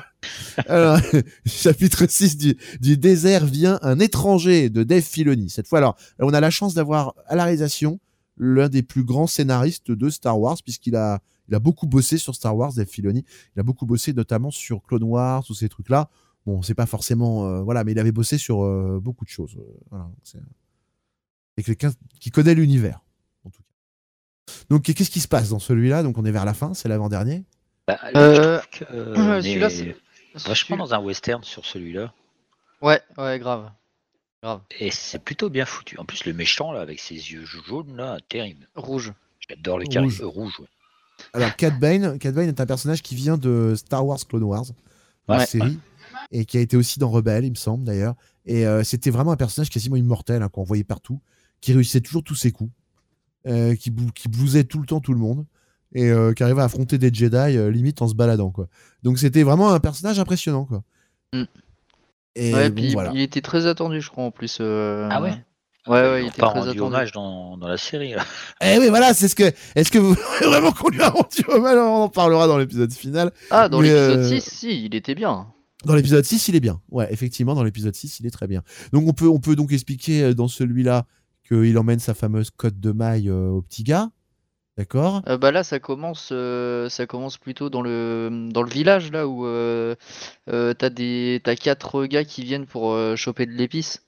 [1.47, 2.37] Chapitre 6
[2.81, 5.51] du, désert vient un étranger de Dave Filoni.
[5.51, 8.01] Cette fois, alors, on a la chance d'avoir à la réalisation
[8.37, 11.21] l'un des plus grands scénaristes de Star Wars, puisqu'il a,
[11.61, 13.25] beaucoup bossé sur Star Wars, Dave Filoni.
[13.57, 16.09] Il a beaucoup bossé notamment sur Clone Wars, tous ces trucs-là.
[16.47, 17.47] Bon, c'est pas forcément.
[17.47, 19.57] euh, voilà, mais il avait bossé sur euh, beaucoup de choses.
[19.59, 23.01] euh, voilà, c'est quelqu'un qui connaît l'univers.
[24.71, 26.03] Donc, qu'est-ce qui se passe dans celui-là?
[26.03, 27.45] Donc, on est vers la fin, c'est l'avant-dernier?
[27.87, 29.71] Bah, Euh, euh, celui-là, est
[30.37, 32.13] c'est- vachement dans un western sur celui-là.
[32.83, 33.71] Ouais, ouais, grave.
[34.43, 34.61] Grave.
[34.79, 35.99] Et c'est plutôt bien foutu.
[35.99, 38.69] En plus, le méchant, là, avec ses yeux jaunes, là, terrible.
[38.75, 39.13] Rouge.
[39.49, 39.95] J'adore les Rouge.
[39.95, 40.61] carrés euh, rouges.
[40.61, 40.67] ouais.
[41.33, 44.65] Alors, Cad Bane, Cad Bane est un personnage qui vient de Star Wars Clone Wars,
[45.29, 45.47] la Ouais.
[45.47, 45.79] série,
[46.33, 48.15] et qui a été aussi dans Rebelle, il me semble d'ailleurs.
[48.47, 51.21] Et euh, c'était vraiment un personnage quasiment immortel hein, qu'on voyait partout,
[51.61, 52.71] qui réussissait toujours tous ses coups,
[53.47, 55.45] euh, qui, bou- qui blousait tout le temps tout le monde,
[55.93, 58.51] et euh, qui arrivait à affronter des Jedi euh, limite en se baladant.
[58.51, 58.69] Quoi.
[59.03, 60.65] Donc c'était vraiment un personnage impressionnant.
[60.65, 60.83] Quoi.
[61.33, 61.43] Mm.
[62.37, 63.13] Et ouais, bon, puis voilà.
[63.15, 64.59] il était très attendu, je crois, en plus.
[64.61, 65.35] euh, Ah ouais?
[65.87, 66.81] Ouais, ouais, il était pas très rendu attendu.
[66.81, 68.13] hommage dans, dans la série.
[68.15, 68.25] Là.
[68.63, 69.53] Eh oui, voilà, c'est ce que.
[69.75, 71.77] Est-ce que vous voulez vraiment qu'on lui a rendu hommage?
[71.77, 73.31] On en parlera dans l'épisode final.
[73.51, 75.47] Ah, dans l'épisode euh, 6, si, il était bien.
[75.85, 76.81] Dans l'épisode 6, il est bien.
[76.91, 78.63] Ouais, effectivement, dans l'épisode 6, il est très bien.
[78.95, 81.05] Donc, on peut, on peut donc expliquer dans celui-là
[81.47, 84.11] qu'il emmène sa fameuse cote de maille euh, au petit gars.
[84.77, 85.23] D'accord?
[85.29, 89.29] Euh, bah là, ça commence, euh, ça commence plutôt dans le dans le village là
[89.29, 89.95] où euh,
[90.51, 94.03] euh, t'as des t'as quatre gars qui viennent pour euh, choper de l'épice,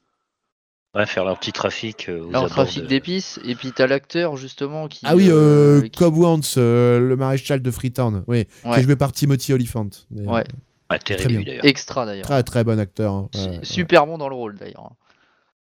[0.94, 4.36] Ouais, faire leur petit trafic euh, aux leur trafic de- d'épices, et puis t'as l'acteur
[4.38, 5.00] justement qui.
[5.04, 8.24] Ah oui, euh, qui- Cobb Wantz, euh, le maréchal de Freetown.
[8.26, 8.80] Oui, qui Ouais.
[8.80, 10.32] est joué par Timothy d'ailleurs.
[10.32, 10.44] Ouais,
[10.90, 11.38] Ouais, Très terrible bien.
[11.38, 11.64] lui, d'ailleurs.
[11.66, 12.24] extra d'ailleurs.
[12.26, 13.12] Très, très bon acteur.
[13.12, 13.28] hein.
[13.34, 13.60] Ouais.
[13.62, 14.92] Super bon dans le rôle d'ailleurs.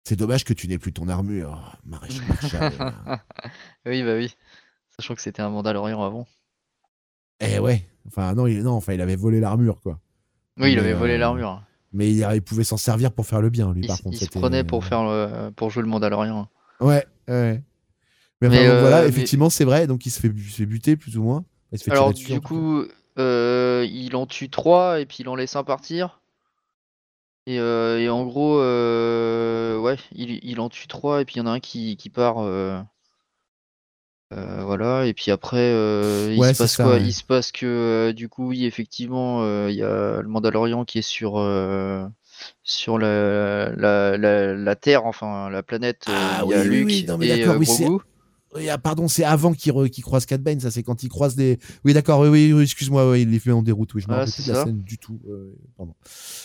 [0.05, 2.73] C'est dommage que tu n'aies plus ton armure, maréchal.
[3.87, 4.35] Oui, bah oui.
[4.97, 6.27] Sachant que c'était un Mandalorian avant.
[7.41, 7.87] eh ouais.
[8.07, 10.01] Enfin, non, il, non, enfin, il avait volé l'armure, quoi.
[10.59, 11.63] Oui, il avait volé euh, l'armure.
[11.93, 14.17] Mais il, il pouvait s'en servir pour faire le bien, lui, Il, par contre.
[14.21, 16.49] il se prenait pour faire le, pour jouer le Mandalorian.
[16.81, 17.63] Ouais, ouais.
[18.41, 19.87] Mais, euh, voilà, mais- effectivement, c'est vrai.
[19.87, 21.45] Donc, il se fait, bu- se fait buter, plus ou moins.
[21.73, 22.85] Il se fait Alors tirer dessus, en du coup,
[23.19, 26.20] euh, il en tue trois et puis il en laisse un partir.
[27.51, 31.39] Et, euh, et en gros, euh, ouais, il, il en tue trois et puis il
[31.39, 32.39] y en a un qui, qui part.
[32.39, 32.81] euh,
[34.33, 36.99] euh, voilà, et puis après, euh, il Ouais, se c'est passe ça, quoi?
[36.99, 37.01] ouais.
[37.01, 40.85] Il se passe que euh, du coup, oui, effectivement, euh, il y a le Mandalorian
[40.85, 42.07] qui est sur, euh,
[42.63, 46.09] sur la, la, la, la Terre, enfin la planète.
[46.09, 47.67] euh, Ah il y a oui, oui, Luke oui, non, mais et d'accord, euh, oui,
[47.67, 48.01] c'est- Grogu.
[48.69, 51.59] Ah, pardon, c'est avant qu'il croise Cat Bane, ça c'est quand il croise des.
[51.85, 54.13] Oui, d'accord, oui, oui, oui, excuse-moi, ouais, il les fait en déroute, oui, je me
[54.15, 55.21] Voilà, rappelle c'est plus de la scène du tout.
[55.29, 55.95] euh, pardon.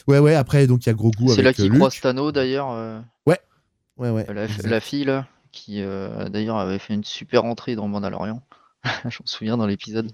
[0.08, 1.76] Ouais, ouais, après, donc il y a Grogu C'est là euh, qu'il Luke.
[1.80, 2.70] croise Tano d'ailleurs.
[2.72, 3.02] euh.
[3.98, 4.26] Ouais, ouais.
[4.34, 4.68] La, exact.
[4.68, 8.42] la fille là, qui euh, d'ailleurs avait fait une super entrée dans Mandalorian.
[9.06, 10.12] Je me souviens dans l'épisode.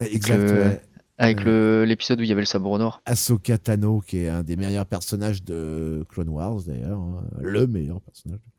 [0.00, 0.80] Exact, ouais.
[1.16, 1.86] Avec Ouais.
[1.86, 3.00] l'épisode où il y avait le sabre noir.
[3.06, 7.00] Ahsoka Tano, qui est un des meilleurs personnages de Clone Wars, d'ailleurs.
[7.00, 8.57] hein, Le meilleur personnage de.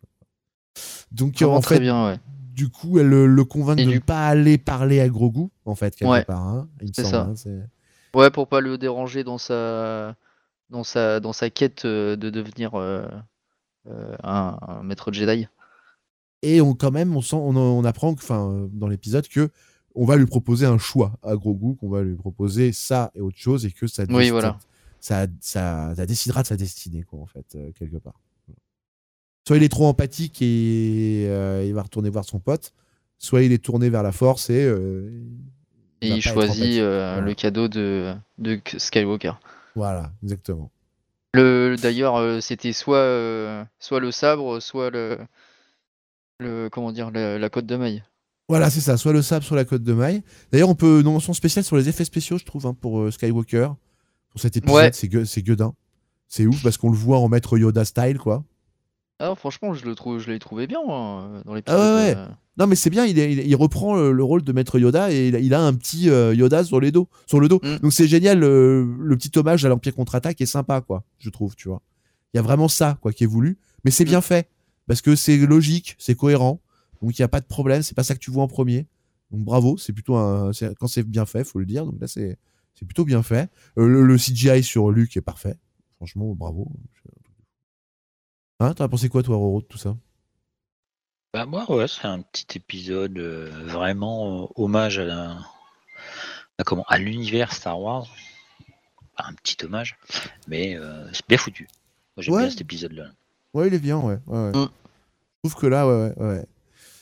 [1.11, 2.19] Donc, en très fait, bien, ouais.
[2.53, 5.47] du coup, elle le, le convainc Et de du- ne pas aller parler à Grogu,
[5.65, 6.41] en fait, quelque Ouais, part.
[6.45, 7.21] hein, c'est ça.
[7.31, 7.33] hein,
[8.15, 10.15] Ouais, pour pas le déranger dans sa
[10.69, 13.07] dans sa dans sa quête euh, de devenir euh,
[13.87, 15.47] euh, un, un maître Jedi.
[16.41, 19.49] Et on, quand même, on, sent, on, on apprend que, euh, dans l'épisode que
[19.95, 23.37] on va lui proposer un choix à Grogu, qu'on va lui proposer ça et autre
[23.37, 24.57] chose, et que ça, Oui, voilà.
[24.99, 28.19] ça, ça, ça décidera de sa destinée, quoi, en fait, euh, quelque part.
[29.49, 32.71] Soit il est trop empathique et euh, il va retourner voir son pote,
[33.17, 34.63] soit il est tourné vers la force et.
[34.63, 35.09] euh,
[36.01, 37.21] Et il choisit euh, Voilà.
[37.27, 39.33] le cadeau de, de Skywalker.
[39.75, 40.69] Voilà, exactement.
[41.33, 45.17] Le d'ailleurs c'était soit soit le sabre, soit le
[46.39, 48.03] le comment dire la, la côte de maille.
[48.49, 50.21] Voilà, c'est ça, soit le sable, soit la côte de maille.
[50.51, 53.09] D'ailleurs, on peut une mention spéciale sur les effets spéciaux, je trouve, hein, pour euh,
[53.11, 53.69] Skywalker.
[54.29, 54.91] Pour cet épisode, Ouais.
[54.93, 55.73] c'est gue- c'est gueudin.
[56.27, 58.43] C'est ouf parce qu'on le voit en maître Yoda style, quoi.
[59.19, 61.79] Alors franchement, je le trouve, je l'ai trouvé bien hein, dans l'épisode.
[61.79, 62.15] Ah ouais, ouais.
[62.17, 62.27] euh.
[62.57, 65.11] Non, mais c'est bien, il, est- il, il reprend le, le rôle de maître Yoda
[65.11, 67.59] et il a, il a un petit euh, Yoda sur, les dos, sur le dos.
[67.63, 67.77] Mm.
[67.81, 71.55] Donc c'est génial, le, le petit hommage à l'Empire contre-attaque est sympa, quoi, je trouve,
[71.55, 71.81] tu vois.
[72.33, 74.07] Il y a vraiment ça, quoi, qui est voulu, mais c'est Mm.
[74.07, 74.49] bien fait
[74.87, 76.61] parce que c'est logique, c'est cohérent,
[77.01, 78.87] donc il n'y a pas de problème, c'est pas ça que tu vois en premier.
[79.31, 80.51] Donc bravo, c'est plutôt un.
[80.79, 82.37] Quand c'est bien fait, faut le dire, donc là c'est
[82.73, 83.49] c'est plutôt bien fait.
[83.77, 85.55] Euh, le, le CGI sur Luke est parfait.
[85.97, 86.71] franchement, bravo.
[88.59, 89.95] Hein, t'as pensé quoi, toi, Roro, de tout ça?
[91.33, 95.37] Bah moi, ouais, c'est un petit épisode euh, vraiment euh, hommage à, la-
[96.57, 98.07] à comment à l'univers Star Wars.
[99.17, 99.97] Enfin, un petit hommage,
[100.47, 101.67] mais euh, c'est bien foutu.
[102.17, 102.41] Moi, j'aime Ouais.
[102.41, 103.11] bien cet épisode-là.
[103.53, 104.17] Ouais, il est bien, ouais.
[104.27, 104.51] ouais, ouais.
[104.57, 104.69] Mm.
[105.43, 106.45] Je trouve que là, ouais, ouais, ouais.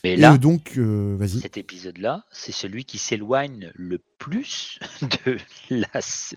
[0.04, 1.40] Mais Et là, euh, donc, euh, vas-y.
[1.40, 4.78] cet épisode-là, c'est celui qui s'éloigne le plus
[5.26, 5.38] de
[5.70, 5.88] la,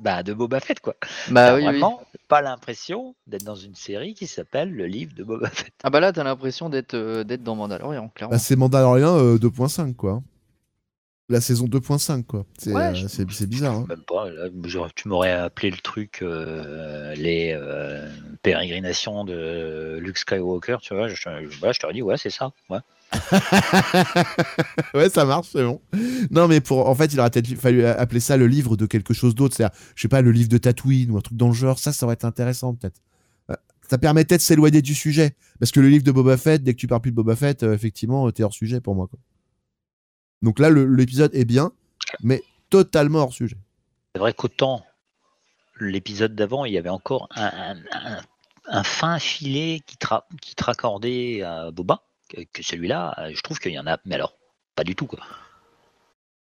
[0.02, 0.96] bah, de Boba Fett, quoi.
[1.30, 1.82] Bah T'as oui,
[2.28, 5.74] pas l'impression d'être dans une série qui s'appelle le livre de Boba Fett.
[5.84, 8.32] Ah bah là, t'as l'impression d'être euh, d'être dans Mandalorian, clairement.
[8.36, 10.22] Bah, c'est Mandalorian euh, 2.5, quoi.
[11.32, 12.46] La saison 2.5, quoi.
[12.58, 13.08] C'est Ouais, euh, je-
[13.46, 13.76] bizarre.
[13.78, 13.86] hein.
[13.90, 14.30] Même pas.
[14.30, 14.50] là,
[14.96, 18.10] tu m'aurais appelé le truc euh, les euh,
[18.44, 21.08] pérégrinations de Luke Skywalker, tu vois.
[21.08, 22.52] Je, je- voilà, je ouais, c'est ça.
[22.70, 22.80] Ouais.
[24.94, 25.82] ouais, ça marche, c'est bon.
[26.32, 29.14] Non, mais pour, en fait, il aurait peut-être fallu appeler ça le livre de quelque
[29.14, 29.56] chose d'autre.
[29.56, 31.80] C'est-à-dire, je sais pas, le livre de Tatooine ou un truc dans le genre.
[31.80, 33.02] Ça, ça aurait été intéressant, peut-être.
[33.90, 35.36] Ça permettait de s'éloigner du sujet.
[35.60, 37.64] Parce que le livre de Boba Fett, dès que tu parles plus de Boba Fett,
[37.64, 39.08] euh, effectivement, t'es hors sujet pour moi.
[39.08, 39.20] Quoi.
[40.42, 41.72] Donc là, l'épisode est bien,
[42.22, 43.58] mais totalement hors sujet.
[44.16, 44.84] C'est vrai qu'autant
[45.80, 48.22] l'épisode d'avant, il y avait encore un, un- un-
[48.68, 53.42] un fin filet qui, tra- qui te raccordait à Boba, que, que celui-là, euh, je
[53.42, 54.36] trouve qu'il y en a, mais alors,
[54.76, 55.08] pas du tout.
[55.08, 55.20] Quoi.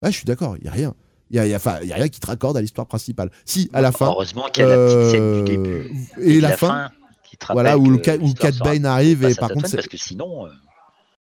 [0.01, 0.95] Ah, je suis d'accord, il y a rien.
[1.29, 3.31] Il y a, y a- y a rien qui te raccorde à l'histoire principale.
[3.43, 4.07] Si, à la fin.
[4.07, 6.07] Heureusement qu'il y a la petite scène euh, du début.
[6.21, 6.89] Et, de la, fin,
[7.23, 10.45] qui te voilà, où, le où Cat Bane arrive et par contre, parce que sinon,
[10.47, 10.51] euh,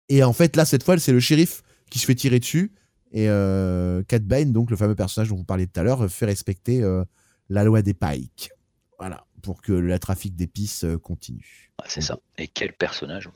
[0.09, 1.63] Et en fait, là, cette fois, c'est le shérif
[1.93, 2.73] qui se fait tirer dessus.
[3.13, 6.25] Et euh, Cat Bane, donc le fameux personnage dont vous parliez tout à l'heure, fait
[6.25, 7.05] respecter euh,
[7.51, 8.51] la loi des Pikes.
[8.99, 11.71] Voilà, pour que le trafic d'épices euh, continue.
[11.79, 12.19] ouais, c'est ça.
[12.39, 13.29] Et quel personnage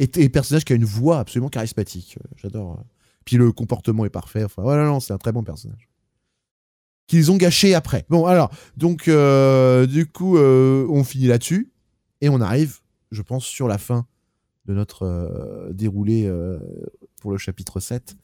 [0.00, 2.18] Et, et personnage qui a une voix absolument charismatique.
[2.18, 2.82] Euh, J'adore.
[3.24, 4.42] Puis le comportement est parfait.
[4.42, 5.88] Enfin, voilà, non, c'est un très bon personnage.
[7.06, 8.06] Qu'ils ont gâché après.
[8.08, 11.72] Bon, alors, donc, euh, du coup, on finit là-dessus.
[12.20, 12.80] Et on arrive,
[13.12, 14.06] je pense, sur la fin
[14.66, 16.28] de notre déroulé
[17.20, 18.16] pour le chapitre 7.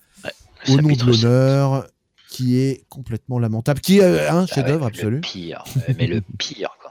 [0.69, 1.87] au nom de l'honneur,
[2.31, 5.17] qui est complètement lamentable, qui est euh, un Ah chef-d'œuvre absolu.
[5.17, 6.91] Le pire, euh, mais le pire, quoi.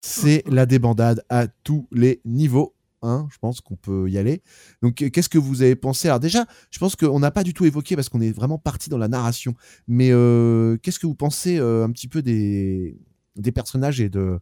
[0.00, 2.74] C'est la débandade à tous les niveaux.
[3.02, 4.42] hein, je pense qu'on peut y aller.
[4.82, 6.08] Donc, euh, qu'est-ce que vous avez pensé?
[6.08, 8.88] Alors déjà, je pense qu'on n'a pas du tout évoqué parce qu'on est vraiment parti
[8.90, 9.54] dans la narration.
[9.88, 12.96] Mais euh, qu'est-ce que vous pensez euh, un petit peu des,
[13.36, 14.38] des personnages et de,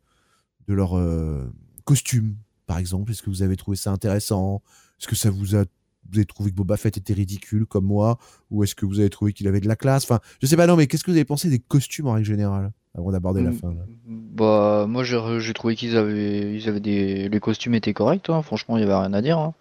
[0.69, 1.45] de leur euh,
[1.85, 3.11] costume, par exemple?
[3.13, 4.63] Est-ce que vous avez trouvé ça intéressant?
[5.01, 5.65] Est-ce que ça vous a
[6.13, 8.19] vous avez trouvé que Boba Fett était ridicule comme moi
[8.51, 10.05] ou est-ce que vous avez trouvé qu'il avait de la classe?
[10.05, 12.27] Enfin, je sais pas non, mais qu'est-ce que vous avez pensé des costumes en règle
[12.27, 13.55] générale avant d'aborder la Mm.
[13.55, 13.85] fin là?
[14.07, 18.43] Bah, moi j'ai trouvé qu'ils avaient, ils avaient des, les costumes étaient corrects, hein.
[18.43, 19.39] Franchement, il y avait rien à dire.
[19.39, 19.55] hein.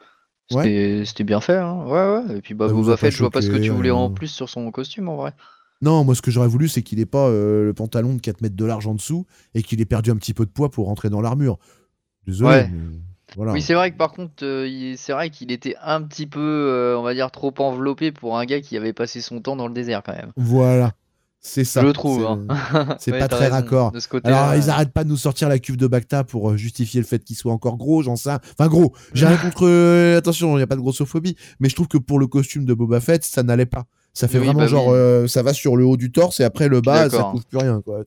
[0.49, 1.83] C'était bien fait, hein.
[1.85, 1.91] Ouais,
[2.27, 2.37] ouais.
[2.37, 4.13] Et puis bah, Ça Boba Fett, je vois pas ce que tu voulais en euh,
[4.13, 5.33] plus sur son costume en vrai.
[5.81, 8.41] Non, moi ce que j'aurais voulu, c'est qu'il ait pas euh, le pantalon de 4
[8.41, 10.87] mètres de large en dessous et qu'il ait perdu un petit peu de poids pour
[10.87, 11.57] rentrer dans l'armure.
[12.27, 12.49] Désolé.
[12.49, 12.69] Ouais.
[12.71, 12.77] mais
[13.35, 13.53] voilà.
[13.53, 16.97] Oui, c'est vrai que par contre, euh, c'est vrai qu'il était un petit peu, euh,
[16.97, 19.73] on va dire, trop enveloppé pour un gars qui avait passé son temps dans le
[19.73, 20.31] désert quand même.
[20.37, 20.93] Voilà.
[21.43, 21.81] C'est ça.
[21.81, 22.19] Je le trouve.
[22.21, 22.27] C'est-
[22.77, 22.95] hein.
[22.99, 23.91] C'est Ouais, pas très raccord.
[23.91, 24.69] De ce côté-là, Alors, ils ouais.
[24.69, 27.35] arrêtent pas de nous sortir la cuve de Bacta pour euh, justifier le fait qu'il
[27.35, 28.29] soit encore gros, j'en sais.
[28.59, 28.93] Enfin, gros.
[29.15, 29.65] J'ai rien contre.
[29.65, 31.35] euh, attention, il n'y a pas de grossophobie.
[31.59, 33.85] Mais je trouve que pour le costume de Boba Fett, ça n'allait pas.
[34.13, 34.93] Ça fait Oui, vraiment bah genre, oui.
[34.93, 37.31] euh, ça va sur le haut du torse et après le bas, ça d'accord.
[37.31, 38.01] couvre plus rien, quoi.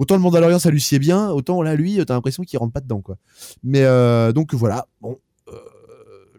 [0.00, 2.80] Autant le Mandalorian, ça lui sied bien, autant là, lui, t'as l'impression qu'il rentre pas
[2.80, 3.16] dedans, quoi.
[3.62, 4.86] Mais euh, donc voilà.
[5.02, 5.18] Bon.
[5.48, 5.52] euh,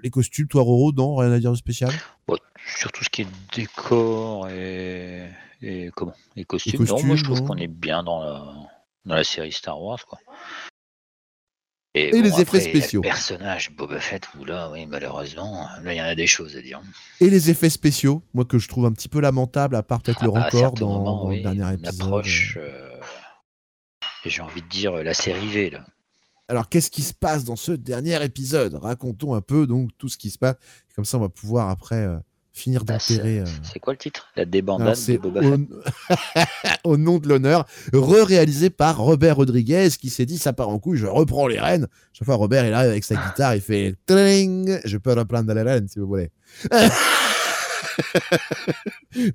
[0.01, 1.91] les costumes, toi, Roro, non, rien à dire de spécial?
[2.27, 2.35] Bon,
[2.75, 5.27] sur tout ce qui est décor et,
[5.61, 6.13] et comment?
[6.35, 8.53] Les costumes, non, costumes, moi je trouve qu'on est bien dans la,
[9.05, 10.17] dans la série Star Wars quoi.
[11.93, 13.01] Et les effets après, spéciaux.
[13.01, 16.55] Le personnage Boba Fett, ou là, oui, malheureusement, là il y en a des choses
[16.55, 16.81] à dire.
[17.19, 20.19] Et les effets spéciaux, moi que je trouve un petit peu lamentable, à part peut-être
[20.21, 22.01] Ah le bah, certains dans, moments, dans oui, le dernier épisode.
[22.01, 22.90] approche, euh,
[24.29, 25.85] j'ai envie de dire la série V là.
[26.47, 28.73] Alors, qu'est-ce qui se passe dans ce dernier épisode?
[28.75, 30.55] Racontons un peu donc tout ce qui se passe.
[30.95, 32.17] Comme ça, on va pouvoir après euh,
[32.51, 33.39] finir d'enterrer.
[33.39, 34.27] euh, C'est quoi le titre?
[34.35, 35.51] La débandade de Boba au...
[35.51, 36.47] Fett.
[36.83, 40.97] au nom de l'honneur, re-réalisé par Robert Rodriguez, qui s'est dit ça part en couille,
[40.97, 41.87] je reprends les rênes.
[42.11, 45.61] Chaque fois, Robert est là avec sa guitare, il fait tling, je peux reprendre les
[45.61, 46.31] rênes si vous voulez.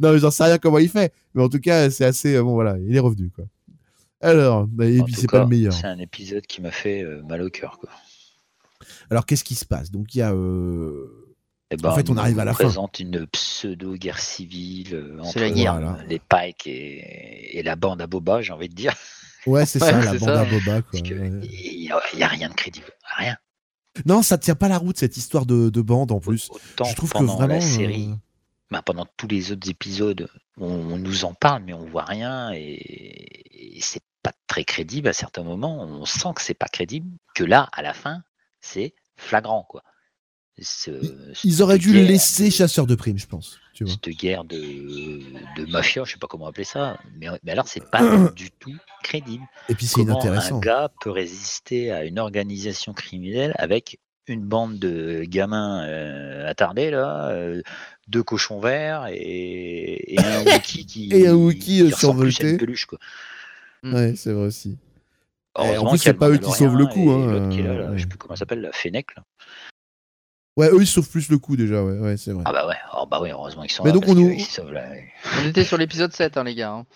[0.01, 2.43] non, mais j'en sais rien comment il fait, mais en tout cas, c'est assez euh,
[2.43, 2.53] bon.
[2.53, 3.47] Voilà, il est revenu quoi.
[4.21, 5.73] Alors, bah, et En puis tout c'est pas le meilleur.
[5.73, 7.91] C'est un épisode qui m'a fait euh, mal au cœur quoi.
[9.11, 9.91] Alors, qu'est-ce qui se passe?
[9.91, 10.33] Donc, il y a.
[10.33, 11.35] euh,
[11.71, 12.65] Eh ben, fait, on arrive à la fin.
[12.65, 15.75] présente une pseudo-guerre civile euh, entre la guerre.
[15.81, 15.99] Voilà.
[16.09, 18.95] les Pikes et, et la bande à Boba, j'ai envie de dire.
[19.47, 20.41] Ouais, c'est Ouais, ça, la bande ça.
[20.41, 20.81] à Boba.
[20.93, 21.01] Ouais.
[21.03, 22.87] n'y a, il y a rien de crédible.
[23.17, 23.37] Rien.
[24.05, 26.51] Non, ça tient pas la route, cette histoire de, de bande en plus.
[26.51, 27.55] Autant Je trouve que pendant vraiment.
[27.55, 28.17] la série, euh,
[28.71, 32.53] bah, pendant tous les autres épisodes, on, on nous en parle, mais on voit rien
[32.53, 35.83] et, et c'est pas très crédible à certains moments.
[35.83, 37.09] On sent que c'est pas crédible.
[37.35, 38.23] Que là, à la fin,
[38.61, 39.83] c'est flagrant, quoi.
[40.61, 40.91] Ce-
[41.45, 43.59] Ils auraient dû laisser de- chasseur de primes, je pense.
[43.75, 43.93] Tu vois.
[43.93, 47.91] cette guerre de, de mafia, je sais pas comment appeler ça, mais, mais alors c'est
[47.91, 48.01] pas
[48.35, 49.45] du tout crédible.
[49.69, 50.59] Et puis c'est Comment un inintéressant.
[50.61, 57.29] gars peut résister à une organisation criminelle avec une bande de gamins euh, attardés là,
[57.29, 57.61] euh,
[58.09, 62.57] deux cochons verts et, et un Wookie qui Et un Wookiee, euh, qui survolté.
[62.57, 62.99] peluche, quoi.
[63.93, 64.79] Ouais, c'est vrai aussi.
[65.59, 67.81] Heureusement en plus, c'est pas eux qui sauvent le coup, hein, qui est là, là,
[67.91, 69.07] euh, je sais plus comment ça s'appelle, la Fennec.
[69.17, 69.23] Là.
[70.59, 72.43] Ouais, eux ils sauvent plus le coup déjà, ouais, ouais c'est vrai.
[72.47, 73.95] Ah bah ouais, oh bah ouais, heureusement qu'ils sont Mais là.
[73.95, 74.89] donc, on nous- ils sauvent la-
[75.43, 76.73] On était sur l'épisode 7, hein, les gars.
[76.73, 76.87] hein.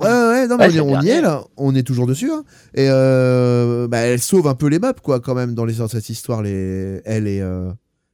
[0.00, 2.30] Ouais, ouais, ouais, non, Ouais, mais on, on y est là, on est toujours dessus.
[2.30, 2.44] hein.
[2.74, 5.88] Et euh, bah, elle sauve un peu les meubles, quoi, quand même, dans, les, dans
[5.88, 7.70] cette histoire, les, elle et, euh,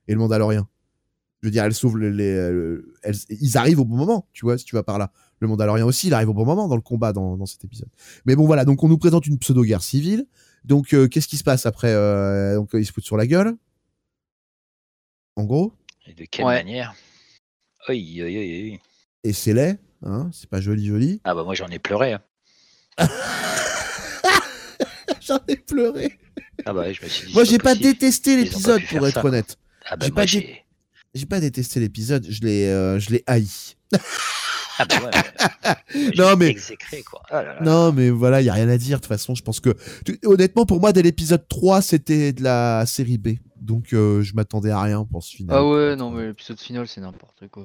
[0.07, 0.69] et le Mandalorien.
[1.43, 2.11] Je veux dire, elle sauve les.
[2.11, 5.11] les- euh, elles- ils arrivent au bon moment, tu vois, si tu vas par là.
[5.41, 7.89] Le Mandalorien aussi, il arrive au bon moment dans le combat dans, dans cet épisode.
[8.25, 10.27] Mais bon, voilà, donc on nous présente une pseudo-guerre civile.
[10.65, 13.27] Donc, euh, qu'est-ce qui se passe après euh, Donc, euh, ils se foutent sur la
[13.27, 13.55] gueule.
[15.37, 15.73] En gros.
[16.07, 16.55] Et de quelle Ouais.
[16.63, 16.95] manière?
[17.89, 18.81] Aïe, aïe, aïe.
[19.25, 21.21] Et c'est laid, hein, c'est pas joli, joli.
[21.25, 22.13] Ah bah moi j'en ai pleuré.
[22.15, 22.23] hein.
[25.21, 26.19] J'en ai pleuré.
[26.67, 27.33] Ah bah je me suis dit.
[27.35, 29.25] Moi, j'ai pas détesté l'épisode, pour être ça.
[29.25, 29.57] honnête.
[29.87, 30.41] Ah bah j'ai
[31.27, 33.47] pas pas détesté l'épisode, je l'ai euh, je l'ai haï.
[34.79, 36.13] Ah bah ouais.
[36.19, 37.23] Non, mais- Exécré quoi.
[37.31, 37.61] Ah là là.
[37.63, 38.99] Non, mais voilà, il y a rien à dire.
[38.99, 39.71] De toute façon, je pense que
[40.25, 43.37] honnêtement, pour moi, dès l'épisode 3, c'était de la série B.
[43.61, 45.57] Donc, euh, je m'attendais à rien pour ce final.
[45.57, 47.65] Ah ouais, non, mais l'épisode final, c'est n'importe quoi.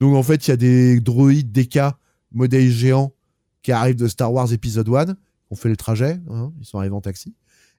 [0.00, 1.78] Donc, en fait, il y a des droïdes DK,
[2.32, 3.12] modèles géants,
[3.62, 5.12] qui arrivent de Star Wars épisode 1, qui
[5.50, 6.18] ont fait le trajet.
[6.30, 7.34] hein, ils sont arrivés en taxi.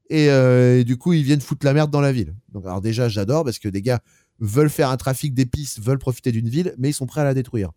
[0.10, 2.34] Et, euh, et du coup, ils viennent foutre la merde dans la ville.
[2.54, 4.00] Donc, alors déjà, j'adore parce que des gars
[4.40, 7.34] veulent faire un trafic d'épices, veulent profiter d'une ville, mais ils sont prêts à la
[7.34, 7.72] détruire.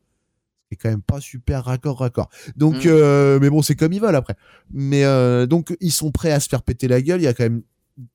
[0.70, 2.28] C'est quand même pas super raccord, raccord.
[2.56, 2.88] Donc, Mm.
[2.88, 4.36] euh, mais bon, c'est comme ils veulent après.
[4.72, 7.20] Mais euh, donc, ils sont prêts à se faire péter la gueule.
[7.20, 7.62] Il y a quand même.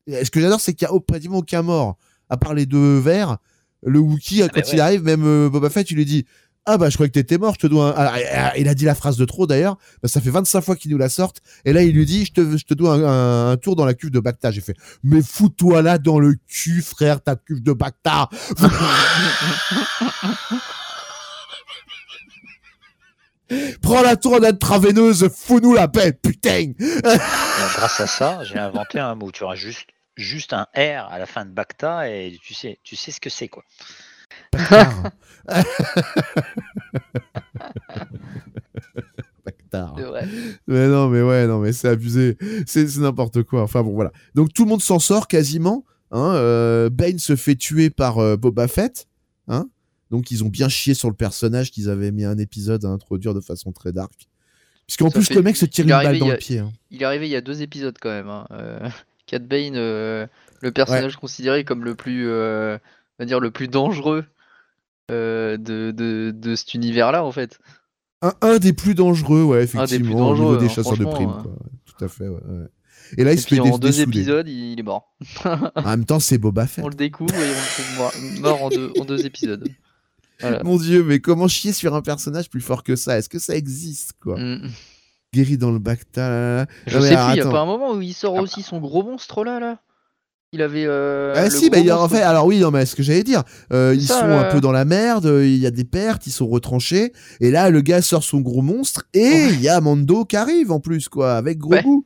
[0.08, 1.98] Ce que j'adore, c'est qu'il y a pratiquement aucun mort,
[2.30, 3.38] à part les deux verts.
[3.84, 6.26] Le Wookie, quand bah il arrive, même euh, Boba Fett, il lui dit
[6.66, 7.94] Ah bah, je croyais que t'étais mort, je te dois un.
[7.96, 9.78] Ah, ah, il a dit la phrase de trop d'ailleurs.
[10.02, 11.42] Bah, ça fait 25 fois qu'il nous la sorte.
[11.66, 13.86] Et là, il lui dit Je te, je te dois un, un- un tour dans
[13.86, 14.50] la cuve de Bacta.
[14.50, 18.30] J'ai fait Mais fous-toi là dans le cul, frère, ta cuve de Bacta.
[23.82, 26.74] Prends la tour intraveineuse, fous-nous la paix, putain
[27.76, 29.32] grâce à ça, j'ai inventé un mot.
[29.32, 32.96] Tu auras juste juste un R à la fin de Bacta et tu sais tu
[32.96, 33.64] sais ce que c'est quoi.
[39.46, 39.96] Bactard.
[40.68, 42.38] Mais non, mais ouais, non, mais c'est abusé.
[42.66, 43.62] C'est c'est n'importe quoi.
[43.64, 44.12] Enfin bon, voilà.
[44.34, 45.86] Donc tout le monde s'en sort quasiment.
[46.12, 49.08] Hein, euh, Bane se fait tuer par euh, Boba Fett.
[49.48, 49.68] Hein
[50.12, 53.34] Donc ils ont bien chié sur le personnage qu'ils avaient mis un épisode à introduire
[53.34, 54.28] de façon très dark.
[54.88, 56.60] Puisqu'en plus, fait- le mec se tire une balle dans le pied.
[56.60, 56.72] hein.
[56.92, 58.30] Il est arrivé il y a deux épisodes quand même.
[58.30, 58.46] Hein.
[58.52, 58.88] Euh,
[59.26, 60.28] Cat Bane, euh,
[60.62, 62.78] le personnage considéré comme le plus, euh,
[63.18, 64.26] on va dire le plus dangereux
[65.12, 67.60] euh, de, de, de cet univers-là en fait.
[68.22, 71.06] Un, un des plus dangereux, ouais, effectivement, plus au dangereux, niveau des hein, chasseurs de
[71.06, 71.32] primes.
[71.32, 71.56] quoi.
[71.86, 72.68] Tout à fait, ouais, ouais.
[73.18, 75.16] Et là, il Et se fait puis des, en deux épisodes, il, est mort.
[75.46, 76.84] En même temps, c'est Boba Fett.
[76.84, 79.68] On le découvre et on le trouve mort, mort en, deux, en deux épisodes.
[80.42, 80.64] Voilà.
[80.64, 83.18] Mon dieu, mais comment chier sur un personnage plus fort que ça?
[83.18, 84.38] Est-ce que ça existe, quoi?
[84.40, 84.70] Mm.
[85.34, 86.30] Guéri dans le bacta.
[86.30, 86.66] là, là.
[86.88, 88.62] Je Non, sais alors, plus, il y a pas un moment où il sort aussi
[88.62, 89.80] son gros monstre là là?
[90.52, 90.86] Il avait.
[90.86, 93.24] Euh, Ah si, bah, il a- en fait, alors oui, non, mais ce que j'allais
[93.24, 94.48] dire, euh, ils ça, sont là.
[94.48, 97.12] un peu dans la merde, il y a des pertes, ils sont retranchés,
[97.42, 100.72] et là, le gars sort son gros monstre, et il y a Mando qui arrive
[100.72, 101.84] en plus, quoi, avec gros Ouais.
[101.84, 102.06] goût.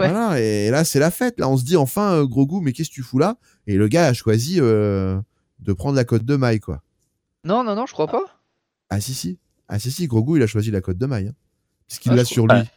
[0.00, 0.08] Ouais.
[0.10, 1.38] Voilà, et là, c'est la fête.
[1.40, 3.36] Là, on se dit enfin, euh, gros goût, mais qu'est-ce que tu fous là?
[3.66, 5.16] Et le gars a choisi euh,
[5.60, 6.82] de prendre la côte de maille, quoi.
[7.44, 8.24] Non, non, non, je crois pas.
[8.90, 9.38] Ah si, si.
[9.68, 11.28] Ah si, si, gros goût, il a choisi la côte de maille.
[11.28, 11.34] Hein,
[11.88, 12.68] puisqu'il Ah, l'a sur crois- lui.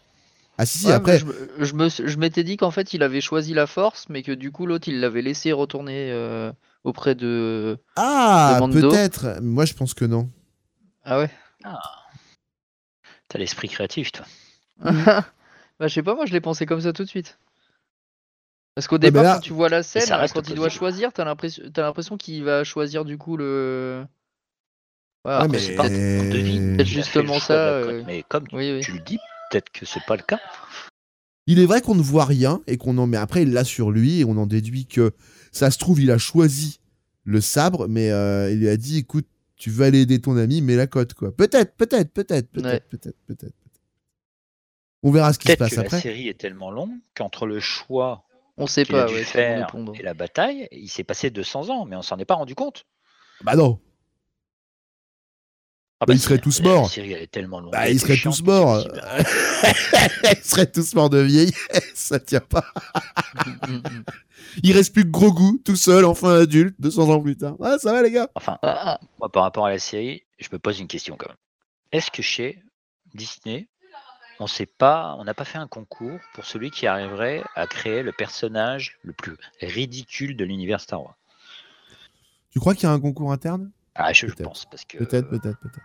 [0.57, 1.19] Ah si, si, Ouais, après.
[1.59, 4.51] Je, me- je m'étais dit qu'en fait il avait choisi la force, mais que du
[4.51, 6.51] coup l'autre il l'avait laissé retourner euh,
[6.83, 7.77] auprès de.
[7.95, 9.39] Ah, peut-être.
[9.41, 10.29] Moi, je pense que non.
[11.03, 11.29] Ah ouais?
[13.29, 14.25] T'as l'esprit créatif toi.
[15.79, 17.37] Bah je sais pas, moi je l'ai pensé comme ça tout de suite.
[18.73, 21.23] Parce qu'au mais départ, là- quand tu vois la scène, quand il doit choisir, t'as
[21.23, 24.03] l'impression, t'as l'impression qu'il va choisir du coup le.
[25.27, 25.57] Voilà, Ouais, après,
[25.89, 26.85] mais- c'est on devine.
[26.85, 28.79] Justement ça, la euh, Mais comme Oui, oui.
[28.81, 29.17] tu le dis,
[29.51, 30.39] peut-être que c'est pas le cas.
[31.47, 33.91] Il est vrai qu'on ne voit rien et qu'on en met après il l'a sur
[33.91, 35.11] lui et on en déduit que
[35.51, 36.79] ça se trouve il a choisi
[37.25, 40.61] le sabre mais euh, il lui a dit écoute tu veux aller aider ton ami
[40.61, 42.79] mets la cote quoi peut-être peut-être peut-être peut-être Ouais.
[42.89, 43.53] peut-être peut-être
[45.03, 47.45] on verra ce qui se Peut-être passe que la après série est tellement longue qu'entre
[47.45, 48.23] le choix
[48.57, 49.93] On sait qu'il a pas, dû ouais, faire répondre.
[49.97, 52.85] et la bataille, il s'est passé 200 ans, mais on s'en est pas rendu compte.
[53.43, 53.79] bah non
[55.99, 56.89] Ah Bah, ils c'est- seraient tous la morts.
[56.91, 57.71] série, elle est tellement longue.
[57.71, 58.83] Bah, ils seraient tous morts.
[60.31, 61.55] ils seraient tous morts de vieillesse,
[61.95, 62.65] ça tient pas.
[63.67, 64.03] Mm, mm.
[64.63, 67.55] Il reste plus que gros goût, tout seul, enfin adulte, 200 ans plus tard.
[67.63, 70.59] Ah, ça va les gars Enfin, Ah, moi, par rapport à la série, je me
[70.59, 71.37] pose une question quand même.
[71.91, 72.61] Est-ce que chez
[73.15, 73.67] Disney,
[74.39, 78.03] on sait pas, on n'a pas fait un concours pour celui qui arriverait à créer
[78.03, 81.17] le personnage le plus ridicule de l'univers Star Wars?
[82.51, 83.71] Tu crois qu'il y a un concours interne?
[83.97, 85.79] Ah, je, pense, parce que Peut-être, peut-être, peut-être.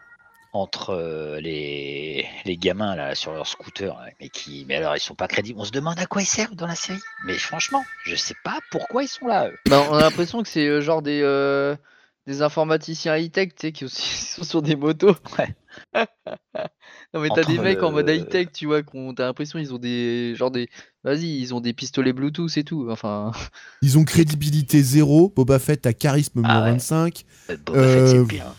[0.53, 5.15] entre euh, les, les gamins là sur leur scooter, mais qui, mais alors ils sont
[5.15, 5.59] pas crédibles.
[5.59, 7.01] On se demande à quoi ils servent dans la série.
[7.25, 9.49] Mais franchement, je sais pas pourquoi ils sont là.
[9.49, 9.59] Eux.
[9.69, 11.75] Bah, on a l'impression que c'est euh, genre des, euh,
[12.27, 15.17] des informaticiens high-tech, tu sais, qui aussi sont sur des motos.
[15.39, 15.55] Ouais.
[17.15, 19.79] non, mais t'as des mecs en mode high-tech, tu vois, qu'on t'as l'impression ils ont
[19.79, 20.35] des.
[20.37, 20.69] Genre des.
[21.05, 22.89] Vas-y, ils ont des pistolets Bluetooth et tout.
[22.91, 23.33] Enfin.
[23.83, 25.33] Ils ont crédibilité zéro.
[25.35, 26.71] Boba Fett a charisme moins Ah ouais.
[26.73, 27.25] 25.
[27.51, 28.47] Euh, Boba Fett, c'est Euh, le pire.
[28.47, 28.55] hein.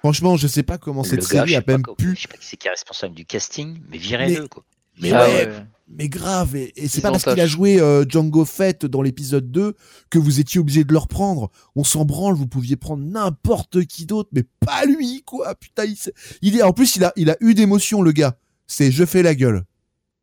[0.00, 2.14] Franchement, je sais pas comment Le cette gars, série je a sais pas même pu.
[2.14, 4.62] Je sais pas qui c'est qui est responsable du casting, mais virez-le quoi.
[5.00, 5.52] Mais Ah ouais, ouais.
[5.88, 6.56] Mais grave.
[6.56, 9.74] Et, et c'est pas parce qu'il a joué euh, Django Fett dans l'épisode 2
[10.10, 11.50] que vous étiez obligé de le reprendre.
[11.76, 15.54] On s'en branle, vous pouviez prendre n'importe qui d'autre, mais pas lui, quoi.
[15.54, 15.84] Putain,
[16.42, 18.36] il, est, en plus, il a, il a eu d'émotion, le gars.
[18.66, 19.64] C'est je fais la gueule.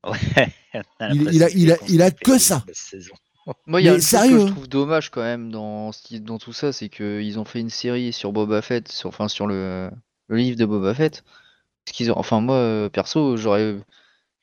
[0.03, 0.53] Ouais.
[1.14, 2.64] Il- a- il a- il que ça.
[3.66, 4.47] Moi, il y a sérieux, que hein.
[4.47, 5.91] je trouve dommage quand même dans,
[6.39, 9.89] tout ça, c'est qu'ils ont fait une série sur Boba Fett, sur, enfin sur le,
[10.28, 11.24] le livre de Boba Fett.
[11.84, 13.76] Parce qu'ils ont, enfin moi euh, perso, j'aurais,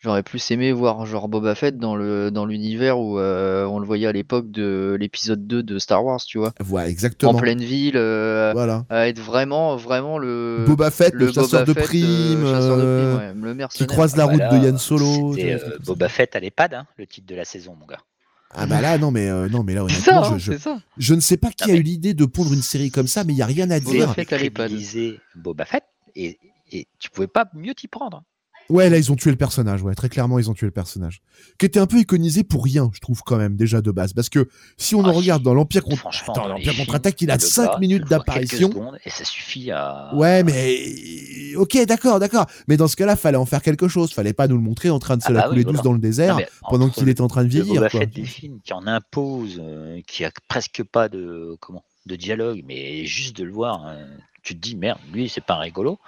[0.00, 3.86] j'aurais plus aimé voir genre Boba Fett dans le, dans l'univers où euh, on le
[3.86, 7.34] voyait à l'époque de l'épisode 2 de Star Wars, tu vois, en exactement.
[7.34, 8.84] pleine ville, euh, Voilà.
[8.90, 12.76] à être vraiment, vraiment le, Boba Fett, le, chasseur Boba de Fett, euh, primes, chasseur
[12.76, 15.36] de euh, primes, ouais, le qui croise la Bah route là, de Yann Solo.
[15.38, 15.58] Euh.
[15.84, 18.00] Boba Fett à l'EHPAD, hein, le titre de la saison, mon gars.
[18.54, 20.78] Ah bah là, non, mais, euh, non, mais là, ça, honnêtement, je, je, c'est ça.
[20.96, 23.06] je ne sais pas qui Non, a mais- eu l'idée de pondre une série comme
[23.06, 24.14] ça, mais il y a rien à Boba dire.
[24.14, 24.38] Fett à
[25.36, 25.84] Boba Fett
[26.16, 26.38] et,
[26.72, 28.22] et tu pouvais pas mieux t'y prendre.
[28.68, 29.82] Ouais, là, ils ont tué le personnage.
[29.82, 31.22] Ouais, très clairement, ils ont tué le personnage.
[31.58, 34.12] Qui était un peu iconisé pour rien, je trouve, quand même, déjà de base.
[34.12, 36.06] Parce que si on Ah, en regarde dans l'Empire contre.
[36.06, 38.92] Attends, l'Empire les contre-attaque, films, il a le 5 gars, tu minutes d'apparition.
[39.04, 40.14] Et ça suffit à.
[40.14, 41.54] Ouais, mais.
[41.56, 42.46] Ok, d'accord, d'accord.
[42.68, 44.12] Mais dans ce cas-là, fallait en faire quelque chose.
[44.12, 45.74] Fallait pas nous le montrer en train de se Ah la bah couler oui, douce
[45.76, 45.84] voilà.
[45.84, 47.80] dans le désert Non, pendant qu'il était en train de vieillir.
[47.80, 48.00] Quoi.
[48.00, 52.62] Fett des films qui en impose, euh, qui a presque pas de comment de dialogue,
[52.66, 53.98] mais juste de le voir, hein,
[54.42, 55.98] tu te dis merde, lui c'est pas un rigolo.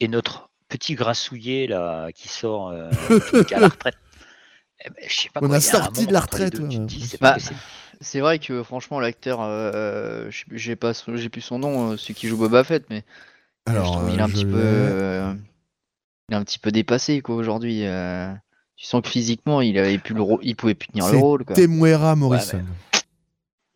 [0.00, 2.90] Et notre petit grassouillet là qui sort euh,
[3.46, 3.96] qui à la retraite.
[4.84, 6.86] eh ben, je sais pas On quoi, a sorti de la retraite, ouais.
[7.06, 7.36] c'est Bah.
[8.02, 11.58] C'est vrai que franchement l'acteur, euh, je sais plus- j'ai pas, son- j'ai plus son
[11.58, 13.04] nom, euh, celui qui joue Boba Fett, mais
[13.66, 15.34] je Alors, trouve euh, il est un je petit peu, euh,
[16.30, 17.84] il est un petit peu dépassé quoi aujourd'hui.
[17.84, 18.32] euh.
[18.76, 21.44] tu sens que physiquement il avait plus le rôle, il pouvait plus tenir le rôle.
[21.44, 22.64] Temuera Morrison.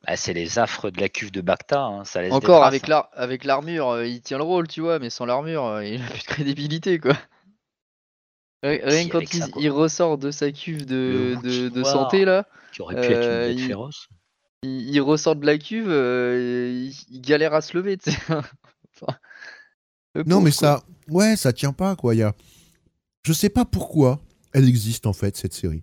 [0.07, 2.68] Ah, c'est les affres de la cuve de Bacta, hein, ça laisse des Encore traces,
[2.68, 2.88] avec hein.
[2.88, 6.02] l'ar- avec l'armure, euh, il tient le rôle, tu vois, mais sans l'armure, euh, il
[6.02, 7.14] a plus de crédibilité quoi.
[8.62, 9.62] Ri- Rien que quand ça, il, quoi.
[9.62, 11.38] il ressort de sa cuve de,
[11.84, 14.09] santé là, qui aurait pu être une euh, bête il- féroce.
[14.62, 18.18] il, il ressort de la cuve, euh, il, il galère à se lever, tu sais.
[18.96, 19.18] Enfin,
[20.14, 20.59] le Non, pauvre, mais quoi.
[20.59, 22.14] ça, ouais, ça tient pas, quoi.
[22.14, 22.32] Il y a...
[23.24, 24.20] Je sais pas pourquoi
[24.52, 25.82] elle existe, en fait, cette série.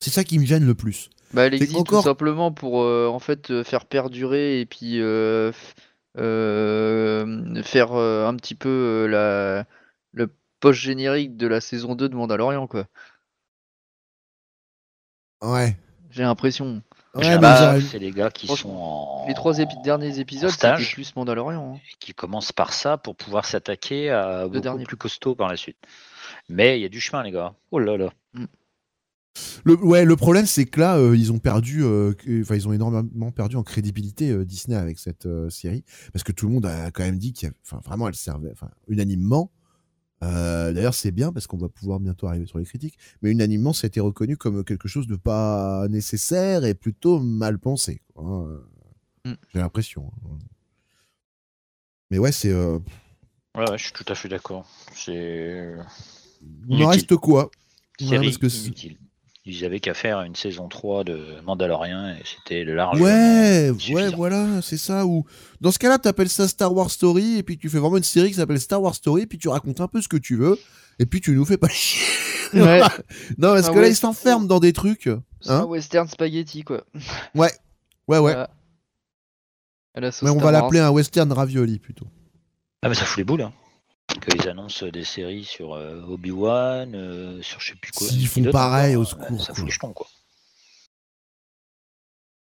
[0.00, 1.10] C'est ça qui me gêne le plus.
[1.34, 4.66] Bah, elle C'est existe encore- tout simplement pour euh, en fait euh, faire perdurer et
[4.66, 5.52] puis euh,
[6.18, 9.66] euh, faire euh, un petit peu euh, la
[10.12, 12.86] le post générique de la saison 2 de Mandalorian quoi.
[15.42, 15.76] Ouais.
[16.10, 16.82] J'ai l'impression.
[17.14, 19.24] Ouais, bah, c'est les gars qui sont en...
[19.28, 20.94] Les trois épi- derniers épisodes stage.
[20.94, 21.74] plus Mandalorian.
[21.74, 21.80] hein.
[21.88, 24.84] et qui commencent par ça pour pouvoir s'attaquer à beaucoup derniers.
[24.84, 25.76] plus costaud par la suite.
[26.48, 27.54] Mais il y a du chemin, les gars.
[27.70, 28.12] Oh là là.
[29.64, 32.12] Le, ouais, le problème, c'est que là, euh, ils ont perdu, euh,
[32.42, 36.32] enfin, ils ont énormément perdu en crédibilité euh, Disney avec cette euh, série, parce que
[36.32, 38.70] tout le monde a quand même dit qu'il, y a- enfin, vraiment, elle servait, enfin,
[38.88, 39.50] unanimement.
[40.22, 43.72] euh, D'ailleurs, c'est bien parce qu'on va pouvoir bientôt arriver sur les critiques, mais unanimement,
[43.72, 48.02] ça a été reconnu comme quelque chose de pas nécessaire et plutôt mal pensé.
[48.14, 48.60] quoi, hein.
[49.30, 49.34] Mm.
[49.52, 50.12] J'ai l'impression.
[50.26, 50.38] hein.
[52.10, 52.52] Mais ouais, c'est.
[52.52, 52.78] euh,
[53.56, 54.68] Ouais, ouais, je suis tout à fait d'accord.
[54.94, 55.74] C'est
[56.68, 57.50] il en reste quoi?
[58.00, 58.98] Ouais, série parce que c'est- inutile.
[59.46, 62.98] Ils avaient qu'à faire une saison 3 de Mandalorian et c'était large.
[62.98, 65.04] Ouais, ouais, voilà, c'est ça.
[65.04, 65.26] Ou
[65.60, 68.28] dans ce cas-là, t'appelles ça Star Wars Story et puis tu fais vraiment une série
[68.28, 70.58] qui s'appelle Star Wars Story, puis tu racontes un peu ce que tu veux
[70.98, 72.06] et puis tu nous fais pas chier.
[72.54, 72.80] Ouais.
[73.38, 75.10] non, parce Ah que là, ils s'enferment dans des trucs.
[75.42, 76.84] C'est un Hein western spaghetti quoi.
[77.34, 77.52] ouais,
[78.08, 78.46] ouais, ouais.
[80.00, 82.06] Mais on va l'appeler un western ravioli plutôt.
[82.80, 83.42] Ah, mais ça fout les boules.
[83.42, 83.52] Hein.
[84.20, 88.06] Qu'ils annoncent des séries sur euh, Obi-Wan, euh, sur je sais plus quoi.
[88.06, 89.54] S'ils font d'autre pareil, encore, au secours, Ça quoi.
[89.56, 90.06] fout les jetons, quoi.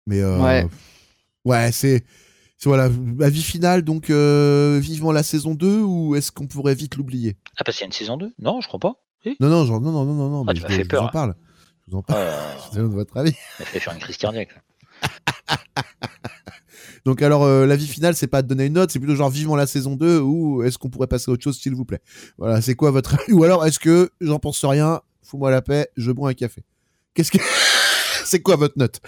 [0.06, 0.66] Mais euh, Ouais.
[1.44, 2.04] ouais, c'est
[2.64, 2.84] Voilà,
[3.20, 7.36] avis final, donc euh, vivement la saison 2 ou est-ce qu'on pourrait vite l'oublier?
[7.58, 8.94] Ah, parce qu'il y a une saison 2 Non, je crois pas.
[9.40, 11.02] Non, non, genre, non, non, non, non, non, Ah, mais tu je, fait vous peur,
[11.02, 11.10] en là.
[11.12, 11.34] parle.
[11.86, 12.20] Je vous en parle.
[12.20, 13.32] Euh, Je demande votre avis.
[13.58, 14.50] m'a fait faire une crise cardiaque.
[17.04, 19.56] Donc alors, euh, l'avis final, c'est pas de donner une note, c'est plutôt genre vivement
[19.56, 22.00] la saison 2 ou est-ce qu'on pourrait passer à autre chose, s'il vous plaît?
[22.38, 23.32] Voilà, c'est quoi votre avis?
[23.32, 26.62] Ou alors, est-ce que j'en pense rien, fous-moi la paix, je bois un café?
[27.14, 27.38] Qu'est-ce que...
[28.24, 29.00] c'est quoi votre note?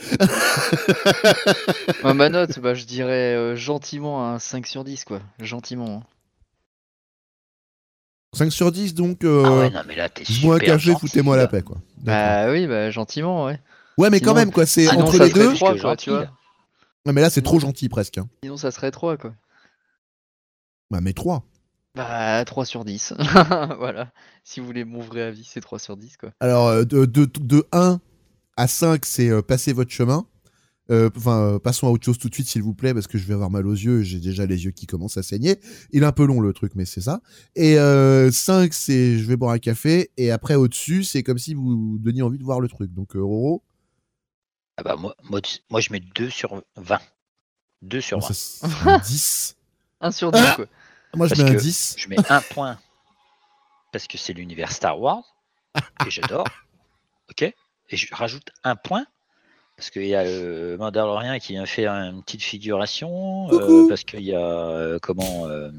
[2.02, 5.20] Moi, ma note, bah, je dirais euh, gentiment un 5 sur 10, quoi.
[5.40, 6.02] Gentiment.
[6.02, 6.06] hein.
[8.34, 9.24] 5 sur 10, donc...
[9.24, 9.42] Euh...
[9.46, 11.78] Ah ouais, non, mais là, t'es je bois un café, foutez-moi la paix, quoi.
[12.02, 13.58] Bah oui, bah gentiment, ouais.
[13.96, 15.54] ouais, mais sinon- quand même, quoi, c'est Ah entre les deux...
[15.56, 16.26] quoi, tu vois.
[17.12, 18.18] Mais là, c'est trop gentil, presque.
[18.18, 18.28] hein.
[18.42, 19.34] Sinon, ça serait 3, quoi.
[20.90, 21.44] Bah, mais 3.
[21.94, 23.14] Bah 3 sur 10.
[23.78, 24.12] voilà.
[24.44, 26.30] Si vous voulez mon vrai avis, c'est 3 sur 10, quoi.
[26.40, 28.00] Alors, euh, de, de, de 1
[28.56, 30.26] à 5, c'est euh, passer votre chemin.
[30.90, 33.18] Euh, Enfin, euh, passons à autre chose tout de suite, s'il vous plaît, parce que
[33.18, 34.02] je vais avoir mal aux yeux.
[34.02, 35.56] J'ai déjà les yeux qui commencent à saigner.
[35.90, 37.22] Il est un peu long, le truc, mais c'est ça.
[37.56, 40.10] Et euh, 5, c'est je vais boire un café.
[40.18, 42.92] Et après, au-dessus, c'est comme si vous donniez envie de voir le truc.
[42.92, 43.64] Donc, euh, Roro,
[44.76, 46.98] Ah bah, moi, moi, moi, je mets 2 sur 20.
[47.82, 48.26] 2 sur 20.
[48.26, 49.56] ça, c'est un 10.
[50.00, 50.66] 1 sur 10, Ah quoi.
[51.14, 51.94] Moi, je Parce mets un que 10.
[51.98, 52.78] Je mets un point
[53.92, 55.24] parce que c'est l'univers Star Wars
[56.06, 56.46] et j'adore.
[57.28, 57.42] Ok?
[57.42, 59.04] Et je rajoute un point
[59.76, 63.48] parce qu'il y a le Mandalorian qui vient faire une petite figuration.
[63.50, 65.72] euh, parce qu'il y a euh, comment euh,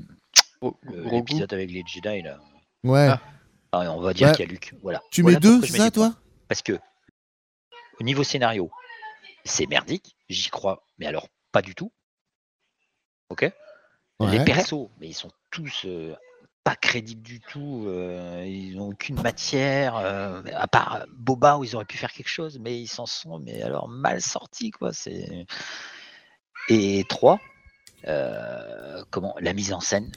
[0.62, 0.76] goût.
[1.10, 2.38] l'épisode avec les Jedi là.
[2.84, 3.08] Ouais.
[3.72, 3.80] Ah.
[3.94, 4.34] On va dire Ouais.
[4.36, 4.74] qu'il y a Luke.
[4.84, 5.02] Voilà.
[5.10, 6.14] Tu Voilà mets 2, pourquoi je c'est mets ça, toi?
[6.50, 6.78] Parce que
[8.02, 8.70] au niveau scénario,
[9.48, 10.16] c'est merdique.
[10.30, 11.92] J'y crois, mais alors pas du tout.
[13.30, 13.52] Ok?
[14.20, 16.16] Les persos, mais ils sont tous euh,
[16.64, 17.86] pas crédibles du tout.
[17.88, 22.30] euh, ils n'ont aucune matière, euh, à part Boba où ils auraient pu faire quelque
[22.30, 24.92] chose, mais ils s'en sont, mais alors mal sortis quoi.
[24.92, 25.46] C'est
[26.70, 27.40] et trois,
[29.12, 30.12] comment la mise en scène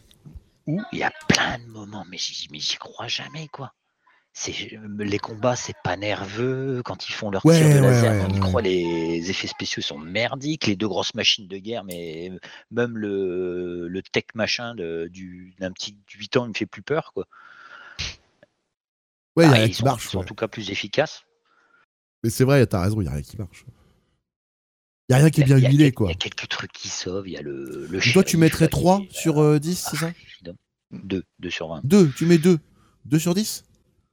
[0.67, 3.75] où il y a plein de moments, mais j'y mais j'y crois jamais quoi.
[4.33, 8.25] C'est les combats, c'est pas nerveux quand ils font leur Ouais, tir de laser, ouais,
[8.25, 8.63] on y croit.
[8.63, 12.31] Les effets spéciaux sont merdiques, les deux grosses machines de guerre, mais
[12.71, 16.67] même le, le tech machin de- du- d'un petit de 8 ans, il me fait
[16.67, 17.27] plus peur quoi.
[19.37, 20.05] Ouais, il y a Ah, rien ils qui sont, marche.
[20.07, 21.25] ils sont en tout cas plus efficaces.
[22.23, 23.65] Mais c'est vrai, t'as raison, il y a rien qui marche.
[25.09, 26.07] Il y a rien qui est bien y a huilé, quoi.
[26.07, 27.27] Il y a quelques trucs qui sauvent.
[27.29, 29.59] Il y a le, le toi, tu mettrais là, qui 3 est, sur euh, euh,
[29.59, 30.13] 10, c'est ça?
[30.35, 30.57] évident.
[30.93, 31.81] 2, 2 sur 20.
[31.85, 32.59] 2, tu mets 2.
[33.07, 33.65] 2 sur 10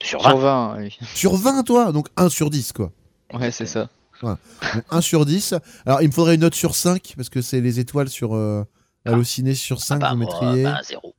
[0.01, 0.29] Sur 20.
[0.29, 0.97] Sur 20, oui.
[1.15, 1.91] Sur 20, toi?
[1.91, 2.91] Donc 1 sur 10, quoi.
[3.33, 3.89] Ouais, c'est ça.
[4.21, 4.37] Donc
[4.89, 5.55] 1 sur 10.
[5.85, 8.63] Alors, il me faudrait une note sur 5, parce que c'est les étoiles sur euh,
[9.05, 11.15] Allociné sur 5, Ah bah, vous mettriez bah, zéro.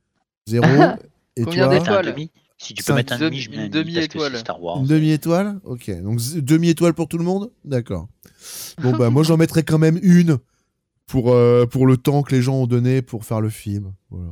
[0.47, 0.65] 0.
[1.35, 2.15] Et Combien toi d'étoiles.
[2.57, 4.31] Si tu peux mettre un Demi- demi, je mets une demi-étoile.
[4.33, 4.79] c'est Star Wars.
[4.79, 5.59] Une demi-étoile?
[5.63, 7.51] Ok, donc demi-étoile pour tout le monde?
[7.63, 8.07] D'accord.
[8.81, 10.37] Bon, bah, moi, j'en mettrais quand même une
[11.07, 13.93] pour, euh, pour le temps que les gens ont donné pour faire le film.
[14.09, 14.31] Voilà.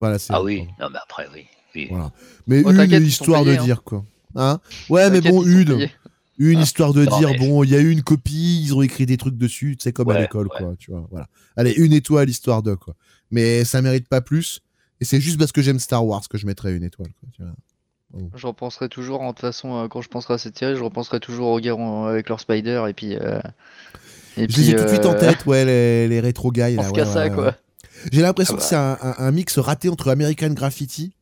[0.00, 1.46] Voilà, Ah oui, non mais après oui.
[1.90, 2.12] Voilà.
[2.46, 3.64] Mais Oh, une histoire payés, de hein.
[3.64, 4.04] dire, quoi.
[4.36, 4.60] Hein?
[4.88, 5.88] Ouais, mais bon, une.
[6.36, 6.62] Une Ah.
[6.62, 9.06] histoire de Non, dire, mais- bon, il y a eu une copie, ils ont écrit
[9.06, 10.58] des trucs dessus, tu sais, comme à l'école, ouais.
[10.58, 11.28] quoi, tu vois, voilà.
[11.56, 12.94] Allez, une étoile, histoire de, quoi.
[13.30, 14.60] Mais ça mérite pas plus,
[15.00, 17.42] et c'est juste parce que j'aime Star Wars que je mettrais une étoile, quoi, tu
[17.42, 17.52] vois.
[18.34, 20.82] Je repenserai toujours, en de toute façon, euh, quand je penserai à cette série, je
[20.82, 23.14] repenserai toujours aux guerres avec leur Spider, et puis...
[23.16, 23.38] euh,
[24.36, 26.50] et Je puis, les ai tout de suite en euh, tête, ouais, les, les rétro
[26.50, 27.54] guys, là, ouais, ça, ouais, quoi.
[28.12, 28.68] J'ai l'impression Ah que bah.
[28.68, 31.12] c'est un, un- un mix raté entre American Graffiti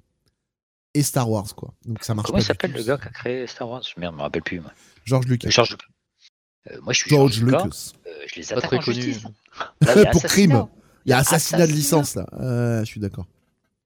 [0.95, 1.73] et Star Wars, quoi.
[1.85, 3.83] Donc ça marche Comment pas il s'appelle le gars qui a créé Star Wars?
[3.97, 4.61] Merde, je me rappelle plus.
[4.61, 4.71] Moi.
[5.05, 5.49] George Lucas.
[5.51, 5.87] George Lucas.
[6.71, 7.65] Euh, moi je suis George George Lucas.
[7.65, 7.93] Lucas.
[8.07, 9.03] Euh, je les Pas attaque très en connu.
[9.03, 9.25] justice.
[9.81, 10.29] Là, il y a Pour assassinat.
[10.29, 10.67] crime.
[11.05, 12.27] Il y a assassinat de licence, là.
[12.35, 13.27] Euh, je suis d'accord.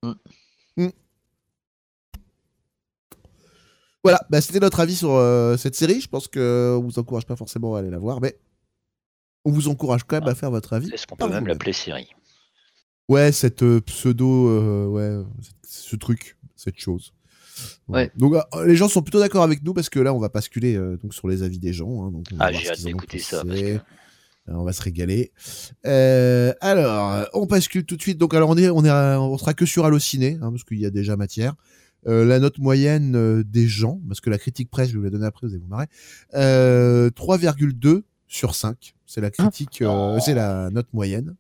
[0.02, 0.12] Mm.
[0.76, 0.88] Mm.
[4.04, 6.00] Voilà, bah, c'était notre avis sur euh, cette série.
[6.00, 8.38] Je pense qu'on vous encourage pas forcément à aller la voir, mais
[9.44, 10.92] on vous encourage quand même à faire votre avis.
[10.92, 12.09] Est-ce qu'on peut même l'appeler série
[13.09, 15.24] Ouais, cette euh, pseudo, euh, ouais,
[15.66, 17.12] ce truc, cette chose.
[17.88, 18.11] Ouais.
[18.16, 20.76] Donc euh, les gens sont plutôt d'accord avec nous parce que là on va basculer
[20.76, 22.04] euh, donc sur les avis des gens.
[22.07, 23.38] hein, donc on va Ah, j'ai hâte d'écouter ça.
[23.44, 23.62] Parce pensé.
[23.62, 23.68] que...
[24.48, 25.32] Euh, On va se régaler.
[25.86, 28.16] Euh, alors, on bascule tout de suite.
[28.18, 30.78] Donc, alors on est, on est, à- on sera que sur Allociné, hein, parce qu'il
[30.78, 31.54] y a déjà matière.
[32.07, 35.11] Euh, la note moyenne des gens, parce que la critique presse, je vais vous la
[35.11, 35.86] donner après, vous allez vous marrer.
[36.34, 38.94] Euh, 3,2 sur 5.
[39.04, 40.20] C'est la critique, euh, non.
[40.20, 41.34] c'est la note moyenne.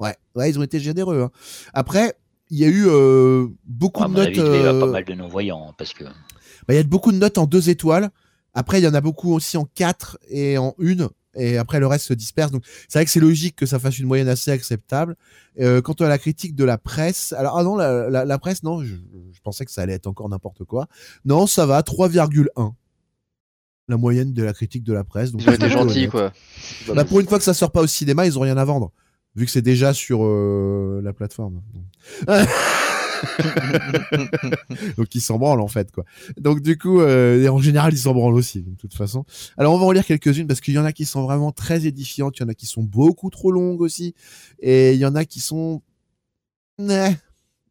[0.00, 1.20] Ouais, ouais, ils ont été généreux.
[1.22, 1.30] hein.
[1.74, 2.14] Après,
[2.50, 4.46] il y a eu euh, beaucoup de avis, notes.
[4.48, 5.68] il y avoir euh, pas mal de non-voyants.
[5.70, 6.10] hein, Parce que bah,
[6.70, 8.10] il y a beaucoup de notes en deux étoiles.
[8.54, 11.08] Après, il y en a beaucoup aussi en 4 et en 1.
[11.34, 12.50] Et après, le reste se disperse.
[12.50, 15.14] Donc, c'est vrai que c'est logique que ça fasse une moyenne assez acceptable.
[15.60, 18.62] Euh, quant à la critique de la presse, alors, ah non, la, la- la presse,
[18.64, 20.88] non, je, je pensais que ça allait être encore n'importe quoi.
[21.24, 22.72] Non, ça va, 3,1.
[23.88, 25.32] La moyenne de la critique de la presse.
[25.32, 26.32] Donc, Ils ont été gentils, quoi.
[26.94, 28.92] Bah, pour une fois que ça sort pas au cinéma, ils ont rien à vendre.
[29.38, 31.62] Vu que c'est déjà sur euh, la plateforme.
[34.96, 36.04] Donc ils s'en branlent en fait quoi.
[36.36, 39.24] Donc du coup, euh, et en général ils s'en branlent aussi de toute façon.
[39.56, 41.86] Alors on va en lire quelques-unes parce qu'il y en a qui sont vraiment très
[41.86, 44.14] édifiantes, il y en a qui sont beaucoup trop longues aussi,
[44.60, 45.82] et il y en a qui sont,
[46.78, 47.16] Ouais.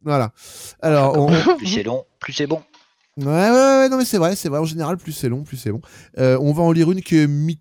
[0.03, 0.33] voilà.
[0.81, 1.27] Alors on...
[1.57, 2.61] Plus c'est long, plus c'est bon.
[3.17, 3.49] Ouais, ouais,
[3.79, 4.59] ouais, non, mais c'est vrai, c'est vrai.
[4.59, 5.81] En général, plus c'est long, plus c'est long.
[6.19, 7.59] Euh, on va en lire une qui est mi...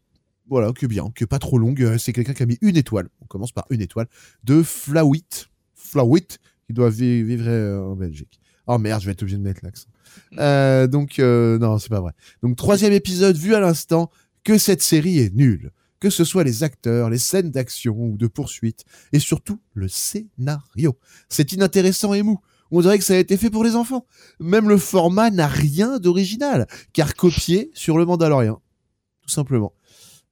[0.48, 1.82] voilà, que bien, qui est pas trop longue.
[1.82, 3.08] Euh, C'est quelqu'un qui a mis une étoile.
[3.20, 4.06] On commence par une étoile
[4.44, 5.24] de Flawit.
[5.74, 8.40] Flawit, qui doit vi- vivre euh, en Belgique.
[8.66, 9.88] Oh merde, je vais être obligé de mettre l'accent.
[10.38, 12.12] Euh, donc, euh, non, c'est pas vrai.
[12.42, 14.10] Donc, troisième épisode vu à l'instant
[14.44, 15.72] que cette série est nulle.
[16.00, 20.96] Que ce soit les acteurs, les scènes d'action ou de poursuite, et surtout le scénario.
[21.28, 22.38] C'est inintéressant et mou.
[22.70, 24.06] On dirait que ça a été fait pour les enfants.
[24.40, 28.60] Même le format n'a rien d'original, car copié sur le Mandalorian.
[29.22, 29.72] Tout simplement.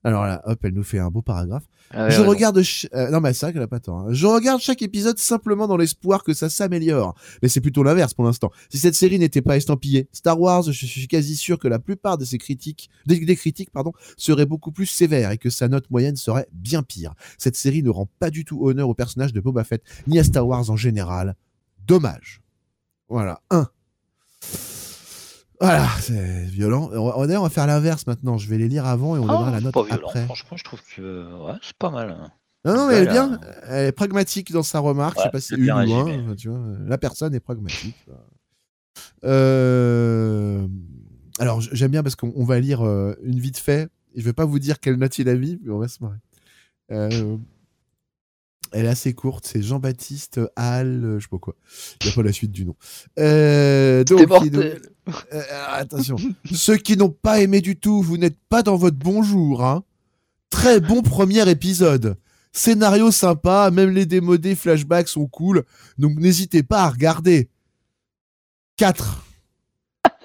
[0.05, 1.65] Alors là, hop, elle nous fait un beau paragraphe.
[1.91, 3.99] Ah je regarde, ch- euh, non mais c'est vrai qu'elle a pas tort.
[4.01, 4.07] hein.
[4.11, 7.15] Je regarde chaque épisode simplement dans l'espoir que ça s'améliore.
[7.43, 8.51] Mais c'est plutôt l'inverse pour l'instant.
[8.69, 12.19] Si cette série n'était pas estampillée Star Wars, je suis quasi sûr que la plupart
[12.19, 15.91] de ces critiques, des, des critiques, pardon, seraient beaucoup plus sévères et que sa note
[15.91, 17.15] moyenne serait bien pire.
[17.39, 20.25] Cette série ne rend pas du tout honneur au personnage de Boba Fett ni à
[20.25, 21.35] Star Wars en général.
[21.87, 22.43] Dommage.
[23.09, 23.69] Voilà, un.
[25.61, 26.91] Voilà, c'est violent.
[26.93, 28.37] On va, d'ailleurs, on va faire l'inverse maintenant.
[28.39, 30.25] Je vais les lire avant et on donnera Ah, la c'est note pas violent, après.
[30.25, 32.11] franchement, je trouve que ouais, c'est pas mal.
[32.11, 32.31] hein.
[32.67, 33.39] Non, non, mais elle est bien.
[33.69, 35.15] Elle est pragmatique dans sa remarque.
[35.17, 36.03] je Ouais, sais pas si c'est une ou un.
[36.25, 37.97] enfin, Tu vois, la personne est pragmatique.
[39.25, 40.67] Euh...
[41.39, 43.89] Alors, j'aime bien parce qu'on on va lire euh, une vite fait.
[44.17, 46.19] Je vais pas vous dire quelle note il a mis, mais on va se marrer.
[46.93, 47.37] Euh,
[48.73, 49.47] Elle est assez courte.
[49.47, 51.55] C'est Jean-Baptiste Hall, euh, je sais pas quoi.
[52.01, 52.77] Il n'y a pas la suite du nom.
[53.19, 54.79] Euh, donc, euh,
[55.69, 56.17] attention.
[56.53, 59.65] Ceux qui n'ont pas aimé du tout, vous n'êtes pas dans votre bonjour.
[59.65, 59.85] Hein.
[60.51, 62.17] Très bon premier épisode.
[62.53, 65.65] Scénario sympa, même les démodés flashbacks sont cool,
[65.99, 67.49] donc n'hésitez pas à regarder.
[68.77, 69.25] 4.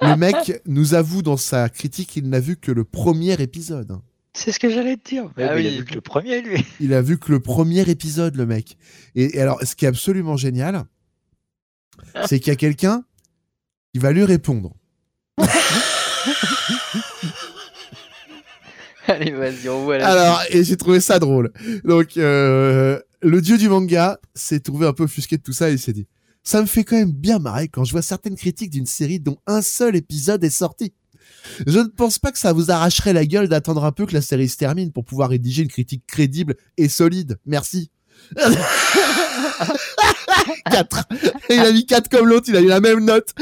[0.02, 4.00] Le mec nous avoue dans sa critique qu'il n'a vu que le premier épisode.
[4.34, 5.30] C'est ce que j'allais te dire.
[5.38, 6.66] Mais Ah oui, il a vu que le premier, lui.
[6.80, 8.78] Il a vu que le premier épisode, le mec.
[9.16, 10.86] Et, et alors, ce qui est absolument génial,
[12.26, 13.04] c'est qu'il y a quelqu'un
[13.94, 14.74] qui va lui répondre.
[19.08, 21.52] Allez, vas-y, on voit la Alors, et j'ai trouvé ça drôle.
[21.84, 25.74] Donc, euh, le dieu du manga s'est trouvé un peu offusqué de tout ça et
[25.74, 26.08] il s'est dit
[26.44, 29.40] Ça me fait quand même bien marrer quand je vois certaines critiques d'une série dont
[29.48, 30.94] un seul épisode est sorti.
[31.66, 34.22] Je ne pense pas que ça vous arracherait la gueule d'attendre un peu que la
[34.22, 37.40] série se termine pour pouvoir rédiger une critique crédible et solide.
[37.46, 37.92] Merci.
[40.72, 41.04] 4.
[41.50, 43.30] Il a mis 4 comme l'autre, il a eu la même note.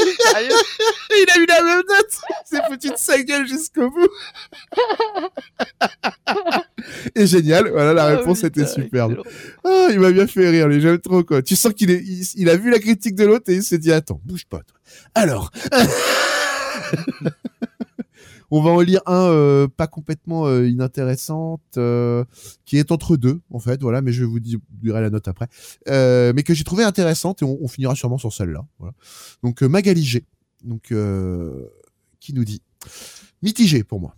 [0.00, 2.62] Il a eu la même note.
[2.68, 4.08] Foutu de sa gueule jusqu'au bout.
[7.14, 9.22] Et génial, voilà la Ah réponse était putain, superbe.
[9.64, 11.42] Ah, il m'a bien fait rire, lui, j'aime trop quoi.
[11.42, 13.78] Tu sens qu'il est, il, il a vu la critique de l'autre et il s'est
[13.78, 14.58] dit attends, bouge pas.
[14.58, 14.78] Toi.
[15.14, 15.50] Alors,
[18.50, 22.24] on va en lire un euh, pas complètement euh, inintéressante, euh,
[22.64, 25.48] qui est entre deux en fait, voilà, mais je vous di- dirai la note après,
[25.88, 28.66] euh, mais que j'ai trouvé intéressante et on, finira sûrement sur celle-là.
[28.78, 28.94] Voilà.
[29.42, 30.24] Donc Magali G,
[30.64, 30.92] donc
[32.20, 32.62] qui nous dit
[33.42, 34.14] mitigé pour moi.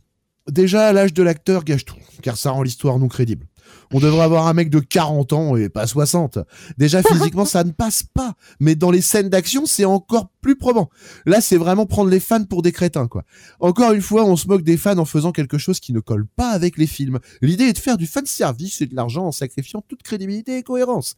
[0.48, 3.46] Déjà, l'âge de l'acteur gâche tout, car ça rend l'histoire non crédible.
[3.92, 6.38] On devrait avoir un mec de 40 ans et pas 60.
[6.78, 8.34] Déjà, physiquement, ça ne passe pas.
[8.60, 10.90] Mais dans les scènes d'action, c'est encore plus probant.
[11.26, 13.24] Là, c'est vraiment prendre les fans pour des crétins, quoi.
[13.58, 16.26] Encore une fois, on se moque des fans en faisant quelque chose qui ne colle
[16.26, 17.18] pas avec les films.
[17.42, 20.62] L'idée est de faire du fan service et de l'argent en sacrifiant toute crédibilité et
[20.62, 21.14] cohérence.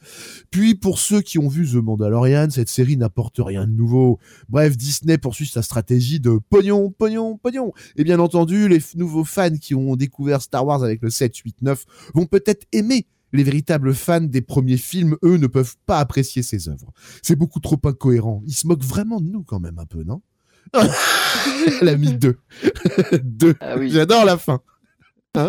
[0.50, 4.18] Puis, pour ceux qui ont vu The Mandalorian, cette série n'apporte rien de nouveau.
[4.48, 7.72] Bref, Disney poursuit sa stratégie de pognon, pognon, pognon.
[7.96, 11.62] Et bien entendu, les nouveaux fans qui ont découvert Star Wars avec le 7, 8,
[11.62, 11.84] 9
[12.14, 12.41] vont peut-être
[12.72, 13.06] aimer.
[13.34, 16.92] Les véritables fans des premiers films, eux, ne peuvent pas apprécier ces œuvres.
[17.22, 18.42] C'est beaucoup trop incohérent.
[18.46, 20.20] Ils se moquent vraiment de nous quand même un peu, non?
[21.80, 22.36] Elle a mis deux.
[23.22, 23.54] deux.
[23.60, 23.90] Ah oui.
[23.90, 24.60] J'adore la fin.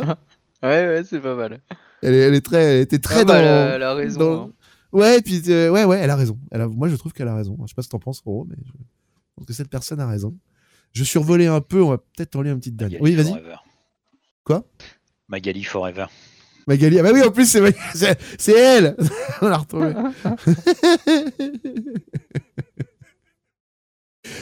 [0.63, 1.61] Ouais, ouais, c'est pas mal.
[2.01, 3.39] Elle, est- elle est très, elle était très Ah bah, dans.
[3.41, 4.51] elle a- elle a raison, dans- hein.
[4.93, 6.39] Ouais, et puis euh, ouais, ouais, elle a raison.
[6.51, 7.57] Elle a- Moi, je trouve qu'elle a raison.
[7.63, 8.71] Je sais pas ce que t'en penses, Roro, mais je
[9.35, 10.37] pense que cette personne a raison.
[10.93, 11.81] Je survolais un peu.
[11.83, 13.01] On va peut-être en lire une petite dernière.
[13.01, 13.33] Oui, vas-y.
[14.45, 14.63] Quoi?
[15.27, 16.05] Magali Forever.
[16.67, 16.99] Magali.
[16.99, 17.45] Ah bah oui, en plus,
[18.37, 18.95] c'est elle.
[19.41, 19.93] On l'a retrouvée.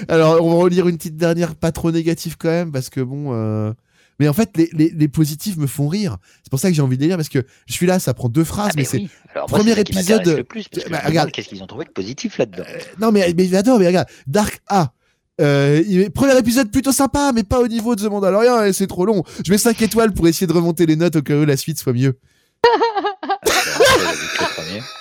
[0.08, 3.34] Alors, on va relire une petite dernière, pas trop négative quand même, parce que bon.
[3.34, 3.74] euh,
[4.20, 6.18] Mais en fait, les, les, les positifs me font rire.
[6.44, 8.14] C'est pour ça que j'ai envie de les lire, parce que je suis là, ça
[8.14, 8.98] prend deux phrases, Ah, mais, mais c'est.
[9.34, 11.32] Alors, moi, premier c'est épisode- le plus, parce que Bah, regarde.
[11.32, 12.64] Qu'est-ce qu'ils ont trouvé de positif là-dedans
[13.00, 14.94] Non, mais, mais attends, mais regarde, Dark A.
[15.42, 19.06] Euh, premier épisode plutôt sympa, mais pas au niveau de The Mandalorian, et c'est trop
[19.06, 19.24] long.
[19.46, 21.80] Je mets 5 étoiles pour essayer de remonter les notes au cas où la suite
[21.80, 22.18] soit mieux.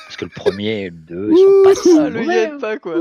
[0.07, 2.79] Parce que le premier et le deux, ils sont pas Ah, le gars aide pas
[2.79, 2.95] quoi.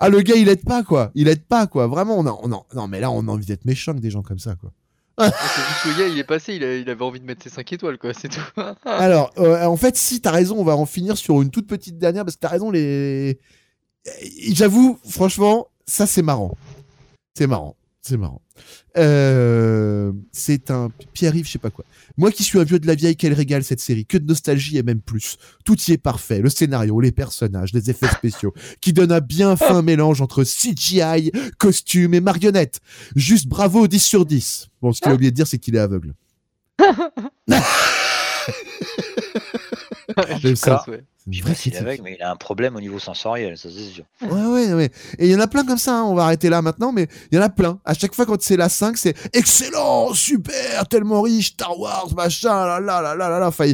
[0.00, 1.10] Ah, le gars, il aide pas, quoi.
[1.14, 1.86] Il aide pas, quoi.
[1.86, 4.10] Vraiment, on a, on a- non, mais là, on a envie d'être méchant avec des
[4.10, 4.72] gens comme ça, quoi.
[5.16, 7.42] Ah, C'est juste le gars, il est passé, il, a- il avait envie de mettre
[7.44, 8.40] ses 5 étoiles quoi, c'est tout.
[8.84, 11.98] Alors, euh, en fait, si t'as raison, on va en finir sur une toute petite
[11.98, 13.38] dernière parce que t'as raison, les.
[14.52, 16.56] J'avoue, franchement, ça c'est marrant.
[17.36, 17.76] C'est marrant.
[18.06, 18.42] C'est marrant.
[18.98, 21.86] Euh, c'est un Pierre-Yves, je sais pas quoi.
[22.18, 24.04] Moi qui suis un vieux de la vieille, qu'elle régale cette série.
[24.04, 25.38] Que de nostalgie et même plus.
[25.64, 26.40] Tout y est parfait.
[26.40, 31.32] Le scénario, les personnages, les effets spéciaux, qui donnent un bien fin mélange entre CGI,
[31.56, 32.80] costume et marionnette.
[33.16, 34.68] Juste bravo, 10 sur 10.
[34.82, 36.12] Bon, ce qu'il a oublié de dire, c'est qu'il est aveugle.
[40.40, 40.84] J'aime ça.
[40.88, 41.04] ouais.
[41.30, 44.04] Je aveugle, mais il a un problème au niveau sensoriel, ça c'est sûr.
[44.20, 44.90] Ouais, ouais, ouais.
[45.18, 46.02] Et il y en a plein comme ça, hein.
[46.02, 47.80] on va arrêter là maintenant, mais il y en a plein.
[47.86, 52.50] À chaque fois, quand c'est la 5, c'est excellent, super, tellement riche, Star Wars, machin,
[52.66, 53.48] là, là, là, là, là, là.
[53.48, 53.72] Enfin,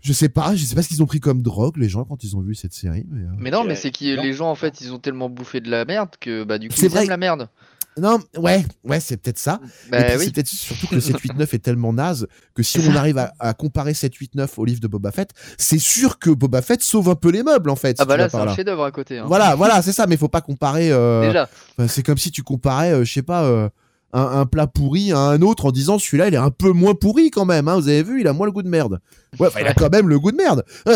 [0.00, 2.24] je sais pas, je sais pas ce qu'ils ont pris comme drogue, les gens, quand
[2.24, 3.04] ils ont vu cette série.
[3.10, 5.60] Mais, euh, Mais non, mais c'est que les gens en fait, ils ont tellement bouffé
[5.60, 7.02] de la merde que bah du coup C'est ils vrai.
[7.02, 7.48] aiment la merde.
[7.96, 9.58] Non, ouais, ouais, c'est peut-être ça.
[9.90, 10.24] Puis, oui.
[10.26, 13.54] C'est peut-être surtout que le 7-8-9 est tellement naze que si on arrive à, à
[13.54, 17.30] comparer 7-8-9 au livre de Boba Fett, c'est sûr que Boba Fett sauve un peu
[17.30, 17.96] les meubles, en fait.
[17.98, 19.18] Ah si bah là c'est un chef-d'œuvre à côté.
[19.18, 19.24] hein.
[19.26, 20.92] Voilà, voilà, c'est ça, mais faut pas comparer.
[20.92, 21.48] euh, Déjà.
[21.76, 23.68] Enfin, c'est comme si tu comparais, euh, je sais pas, euh,
[24.12, 26.94] un, un plat pourri à un autre en disant celui-là il est un peu moins
[26.94, 27.66] pourri quand même.
[27.68, 29.00] Hein, vous avez vu, il a moins le goût de merde.
[29.40, 29.74] Ouais, il a Ouais.
[29.76, 30.64] quand même le goût de merde.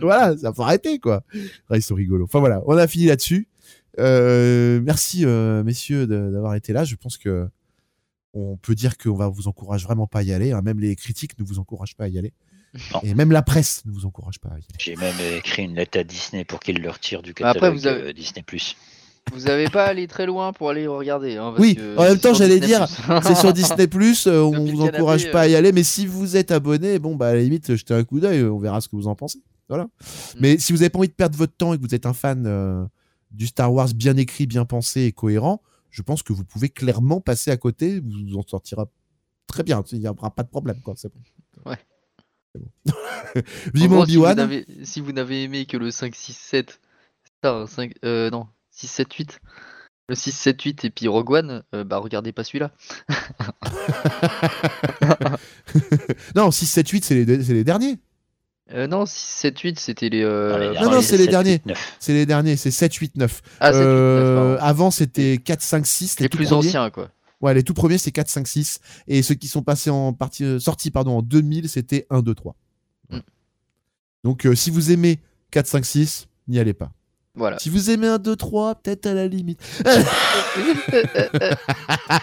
[0.00, 1.22] voilà, ça faut arrêter quoi.
[1.70, 2.24] Ah, ils sont rigolos.
[2.24, 3.48] Enfin voilà, on a fini là-dessus.
[3.98, 6.84] Euh, merci euh, messieurs d'avoir été là.
[6.84, 7.48] Je pense que
[8.34, 10.52] on peut dire qu'on va vous encourage vraiment pas à y aller.
[10.52, 10.62] hein.
[10.62, 12.32] Même les critiques ne vous encouragent pas à y aller.
[12.94, 13.00] Non.
[13.02, 14.64] Et même la presse ne vous encourage pas à y aller.
[14.78, 17.86] J'ai même écrit une lettre à Disney pour qu'il le retire du Après, catalogue vous
[17.86, 18.42] avez- euh, Disney+.
[19.32, 21.36] Vous avez pas allé très loin pour aller regarder.
[21.36, 22.88] Hein, parce Oui, que en même temps, j'allais dire,
[23.22, 25.58] C'est sur Disney Plus, on vous encourage canapé, pas à y euh.
[25.58, 28.42] aller, mais si vous êtes abonné, bon bah à la limite jetez un coup d'œil,
[28.44, 29.40] on verra ce que vous en pensez.
[29.68, 29.84] Voilà.
[29.84, 29.88] Mm.
[30.40, 32.14] Mais si vous avez pas envie de perdre votre temps et que vous êtes un
[32.14, 32.84] fan euh,
[33.32, 37.20] du Star Wars bien écrit, bien pensé et cohérent, je pense que vous pouvez clairement
[37.20, 38.88] passer à côté, vous vous en sortira
[39.46, 40.94] très bien, il n'y aura pas de problème quoi.
[40.96, 41.70] C'est bon.
[41.70, 41.78] Ouais.
[42.54, 42.92] Bon.
[43.74, 46.80] Vivement si vous n'avez- Si vous n'avez aimé que le 5, 6, 7,
[47.24, 49.40] c'est ça, 5, euh, non, 6, 7, 8.
[50.08, 52.72] Le 6, 7, 8 et puis Rogue One, euh, bah regardez pas celui-là.
[56.34, 57.98] non, 6, 7, 8, c'est les, c'est les derniers.
[58.74, 60.22] Euh, non, 6, 7, 8, c'était les.
[60.22, 61.52] euh, les non, derniers, c'est les 7, derniers.
[61.52, 61.96] 8, 9.
[62.00, 63.42] C'est les derniers, c'est 7, 8, 9.
[63.60, 66.20] Ah, 7, 8, 9, Euh, avant, c'était 4, 5, 6.
[66.20, 66.68] les tout plus premiers.
[66.68, 67.10] anciens, quoi.
[67.40, 68.78] Ouais, les tout premiers, c'est 4, 5, 6.
[69.08, 72.34] Et ceux qui sont passés en partie, euh, sortis pardon, en 2000, c'était 1, 2,
[72.34, 72.56] 3.
[73.10, 73.18] Mm.
[74.24, 75.20] Donc, euh, si vous aimez
[75.50, 76.92] 4, 5, 6, n'y allez pas.
[77.34, 77.58] Voilà.
[77.58, 79.60] Si vous aimez 1, 2, 3, peut-être à la limite.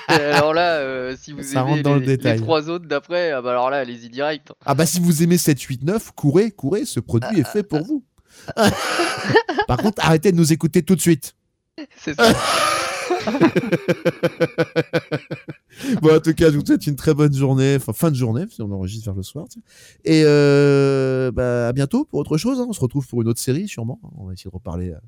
[0.08, 2.38] alors là, euh, si vous Ça aimez rentre dans les, le détail.
[2.38, 4.52] les trois autres d'après, ah bah alors là, allez-y direct.
[4.66, 7.84] ah bah, si vous aimez 7, 8, 9, courez, courez, ce produit est fait pour
[7.84, 8.04] vous.
[9.68, 11.36] Par contre, arrêtez de nous écouter tout de suite.
[11.98, 12.32] C'est ça.
[16.02, 18.46] bon, en tout cas, je vous souhaite une très bonne journée, enfin fin de journée,
[18.50, 19.46] si on enregistre vers le soir.
[20.06, 22.60] Et euh, bah, à bientôt pour autre chose.
[22.60, 22.66] hein.
[22.70, 24.00] On se retrouve pour une autre série, sûrement.
[24.18, 25.02] On va essayer de reparler à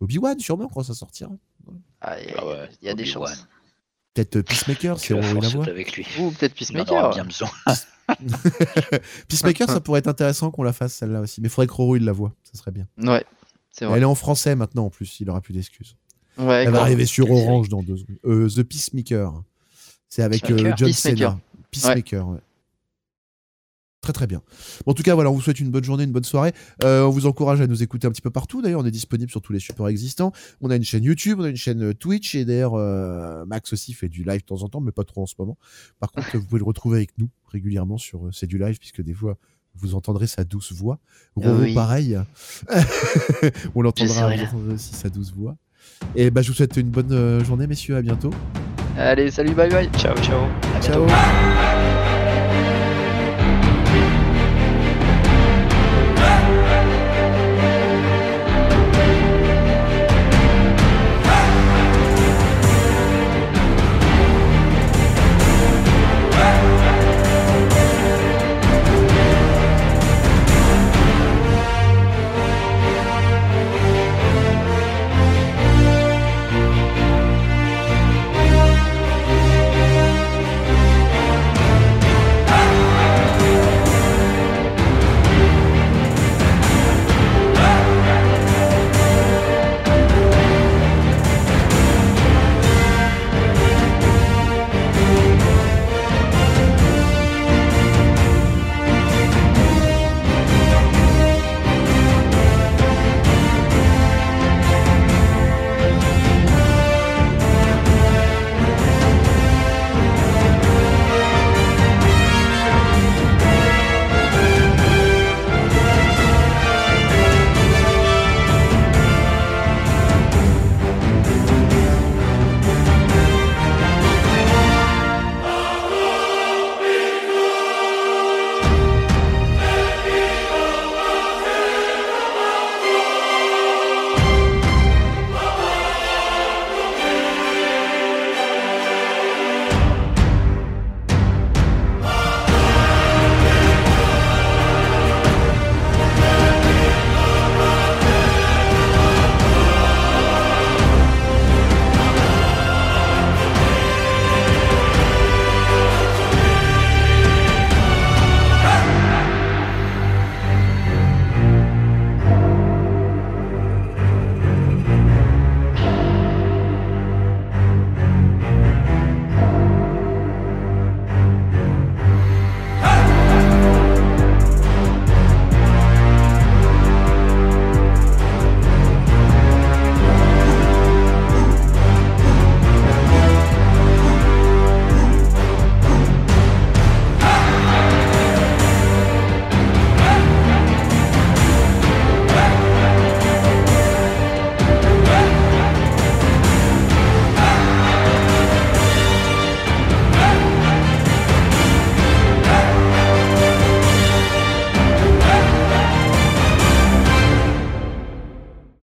[0.00, 1.30] Obi-Wan, sûrement, quand ça sortira.
[2.00, 3.46] Ah, Il y a, Ah ouais, il y a des chances.
[4.14, 6.06] Peut-être euh, Peacemaker, si on la la avec lui.
[6.20, 7.10] Ou peut-être Il en aura Peacemaker.
[7.14, 7.48] bien besoin.
[9.28, 11.40] Peacemaker, ça pourrait être intéressant qu'on la fasse, celle-là aussi.
[11.40, 12.34] Mais il faudrait que Roro il la voit.
[12.42, 12.86] Ça serait bien.
[12.98, 13.24] Ouais,
[13.70, 13.96] c'est vrai.
[13.96, 15.20] Elle est en français maintenant, en plus.
[15.20, 15.96] Il aura plus d'excuses.
[16.38, 18.18] Ouais, Elle va arriver sur Orange dans deux secondes.
[18.24, 19.42] Euh, The Peacemaker.
[20.08, 20.72] C'est avec euh.
[20.76, 20.92] John.
[20.92, 21.38] Cena.
[21.70, 22.38] Peacemaker, ouais.
[24.02, 24.42] Très très bien.
[24.84, 26.52] Bon, en tout cas, voilà, on vous souhaite une bonne journée, une bonne soirée.
[26.82, 28.60] Euh, on vous encourage à nous écouter un petit peu partout.
[28.60, 30.32] D'ailleurs, on est disponible sur tous les supports existants.
[30.60, 32.34] On a une chaîne YouTube, on a une chaîne euh, Twitch.
[32.34, 35.22] Et d'ailleurs, euh, Max aussi fait du live de temps en temps, mais pas trop
[35.22, 35.56] en ce moment.
[36.00, 39.02] Par contre, vous pouvez le retrouver avec nous régulièrement sur euh, C'est du live, puisque
[39.02, 39.38] des fois,
[39.76, 40.98] vous entendrez sa douce voix.
[41.36, 41.72] Roro, Oui.
[41.72, 42.18] pareil.
[43.76, 44.32] on l'entendra
[44.74, 45.56] aussi sa douce voix.
[46.14, 47.96] Et bah, je vous souhaite une bonne euh, journée, messieurs.
[47.96, 48.30] À bientôt.
[48.98, 49.88] Allez, salut, bye bye.
[49.96, 50.40] Ciao, ciao.
[50.76, 51.06] À bientôt.
[51.08, 51.81] Ciao.